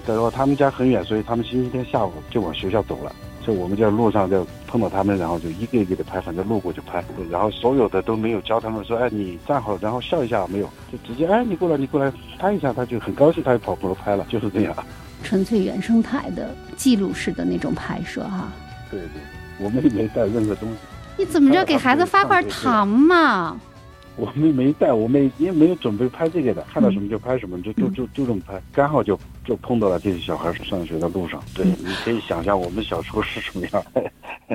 [0.05, 3.11] 然后他们家很远，所以他们星期天下午就往学校走了。
[3.43, 7.03] 所以我们在路上就碰到他们，然后就一个一个的拍，反正路过就拍。
[7.31, 14.75] 然后所有的都没有教他们说，哎，你站好，然后笑一下，没有，就直接哎，你过来，你过来拍一下，他就很高兴，他就跑过来拍了，就是这样。
[15.23, 18.51] 纯粹原生态的记录式的那种拍摄哈。
[18.91, 19.09] 对对，
[19.59, 20.75] 我们也没带任何东西。
[21.17, 23.59] 你怎么着给孩子发块糖嘛？
[24.17, 29.17] 我们没带，我们也没有准备拍这个的，看到什么就拍什么，就就就就这么拍，刚好就
[29.51, 31.43] 就碰到了这些小孩上学的路上。
[31.53, 33.83] 对，你可以想象我们小时候是什么样。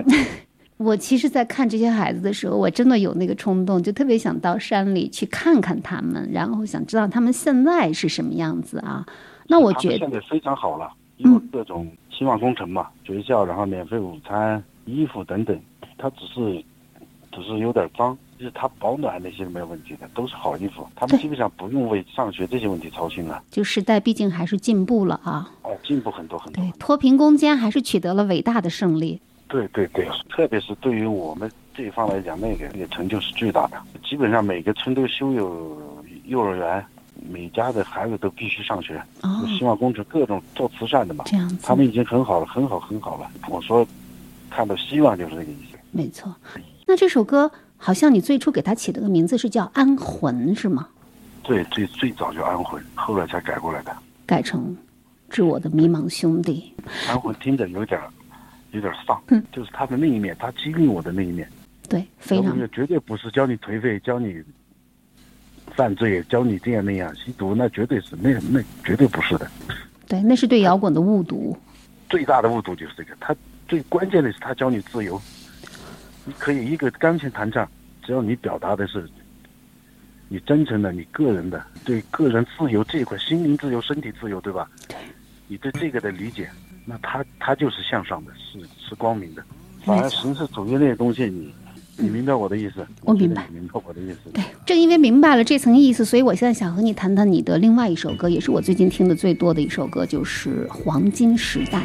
[0.79, 9.05] 我其实，在看这些孩子的时候，我真的有那个冲动，就特别想到山里去看看他们，然后想知道他们现在是什么样子啊。
[9.47, 15.61] 那我觉得现在非常好了，因为各种希望工程嘛，学校然后免费午餐、衣服等等，
[15.99, 16.65] 他只是
[17.33, 18.17] 只是有点脏。
[18.39, 20.87] 就是他保暖那些是没有问题的，都是好衣服。
[20.95, 23.43] 他们基本上不用为上学这些问题操心了。
[23.51, 25.51] 就时代毕竟还是进步了啊！
[25.63, 26.63] 哦，进步很多很多。
[26.63, 29.21] 对，脱贫攻坚还是取得了伟大的胜利。
[29.49, 33.81] 对对对，特别是对于我们这一方来讲，那个那个成就是巨大的。
[34.05, 35.81] 基本上每个村都修有
[36.27, 36.85] 幼儿园，
[37.31, 39.01] 每家的孩子都必须上学。
[39.23, 39.45] 哦。
[39.59, 41.25] 希望工程各种做慈善的嘛。
[41.27, 41.57] 这样子。
[41.63, 43.31] 他们已经很好了，很好很好了。
[43.49, 43.87] 我说，
[44.51, 45.79] 看到希望就是这个意思。
[45.91, 46.35] 没错。
[46.87, 47.51] 那这首歌。
[47.77, 50.89] 好像你最初给他起了个名字是叫安魂是吗？
[51.43, 53.97] 对，最最早就安魂，后来才改过来的。
[54.27, 54.77] 改成，
[55.31, 56.75] 致我的迷茫兄弟。
[57.09, 58.01] 安魂听着有点，
[58.73, 59.23] 有点丧，
[59.53, 61.49] 就是他的那一面，他激励我的那一面。
[61.89, 62.57] 对，非常。
[62.73, 64.43] 绝对不是教你颓废，教你
[65.77, 69.49] 犯罪，教你这样那样吸毒，那绝对是那那绝对不是的。
[70.09, 71.57] 对，那是对摇滚的误读。
[72.09, 73.37] 最大的误读就是这个，他
[73.69, 75.21] 最关键的是他教你自由。
[76.27, 77.67] 你可以一个钢琴弹唱，
[78.03, 79.09] 只要你表达的是
[80.29, 84.69] 你真诚的、你个人的对个人自由这一块，心灵自由、身体自由，对吧？
[84.89, 84.97] 对。
[85.47, 86.51] 你对这个的理解，
[86.85, 89.45] 那他他就是向上的，是是光明的。
[89.85, 91.55] 反而形式主义那些东西，你
[91.97, 92.85] 你明白我的意思？
[93.03, 94.19] 我明白，明白我的意思。
[94.35, 101.79] 对，正因为明白了这层意思，所以我现在想和你谈谈你的另外一首歌，也是我最近听的最多的一首歌，就是《黄金时代》。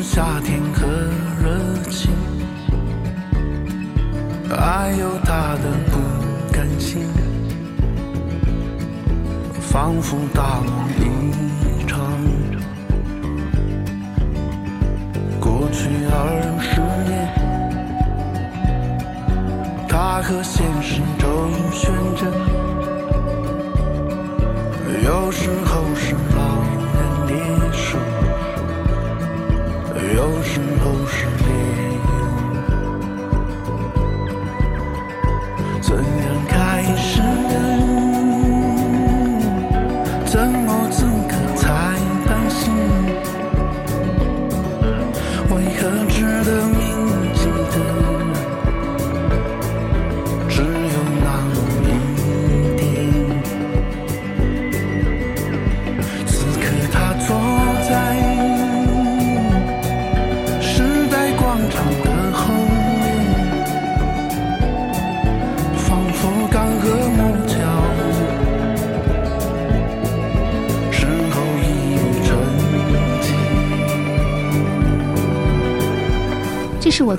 [0.00, 0.86] 夏天和
[1.42, 1.58] 热
[1.90, 2.12] 情，
[4.48, 5.98] 还有他的不
[6.52, 7.02] 甘心，
[9.60, 11.98] 仿佛大梦一场。
[15.40, 16.14] 过去二
[16.60, 17.12] 十年，
[19.88, 22.30] 他和现实周旋着，
[25.04, 26.11] 有时候是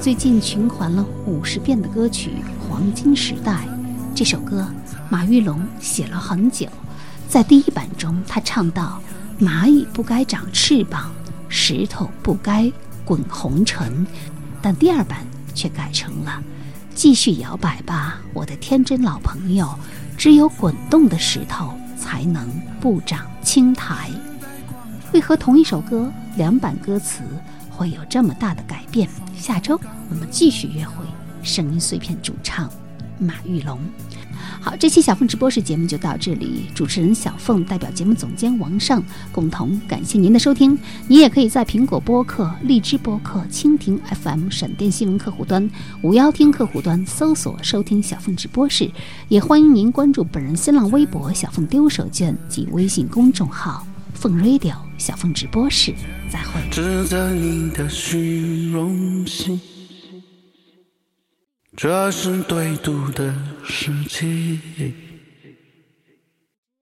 [0.03, 2.31] 最近循环了五十遍的歌曲
[2.67, 3.53] 《黄金时代》。
[4.13, 4.67] 这首歌，
[5.09, 6.67] 马玉龙写了很久。
[7.29, 9.01] 在第一版中，他唱到
[9.39, 11.09] ：“蚂蚁不该长翅膀，
[11.47, 12.69] 石头不该
[13.05, 14.05] 滚红尘。”
[14.61, 15.19] 但第二版
[15.55, 16.43] 却改成了
[16.93, 19.73] ：“继续摇摆吧，我的天真老朋友，
[20.17, 22.45] 只有滚动的石头才能
[22.81, 24.09] 不长青苔。”
[25.13, 27.23] 为何同一首歌，两版歌词？
[27.69, 29.07] 会有这么大的改变。
[29.43, 29.77] 下周
[30.09, 31.03] 我们继续约会，
[31.41, 32.69] 声音碎片主唱
[33.19, 33.77] 马玉龙。
[34.61, 36.67] 好，这期小凤直播室节目就到这里。
[36.73, 40.79] 主持人小凤代表节目总监王尚共同感谢您的收听。
[41.09, 45.69] 你也可以在苹果播客、荔枝播客、蜻蜓 FM、闪电新闻客户端、
[46.03, 48.89] 五幺听客户端搜索收听小凤直播室。
[49.27, 53.85] 也欢迎您关注本人新浪微博“小凤丢手绢”及微信公众号
[54.15, 55.93] “凤 radio 小凤直播室”。
[56.31, 56.61] 再会。
[56.71, 59.59] 指责你的虚荣心。
[61.75, 63.33] 这是对赌的
[63.65, 64.23] 世界，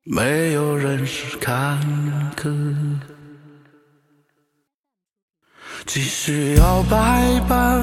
[0.03, 1.79] 没有人是看
[2.35, 2.53] 客。
[5.87, 7.75] 继续摇摆吧，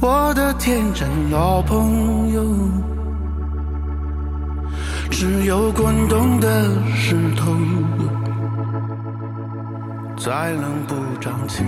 [0.00, 2.59] 我的天真老朋友。
[5.20, 6.64] 只有滚动的
[6.94, 7.52] 石头，
[10.16, 11.66] 再冷不长青。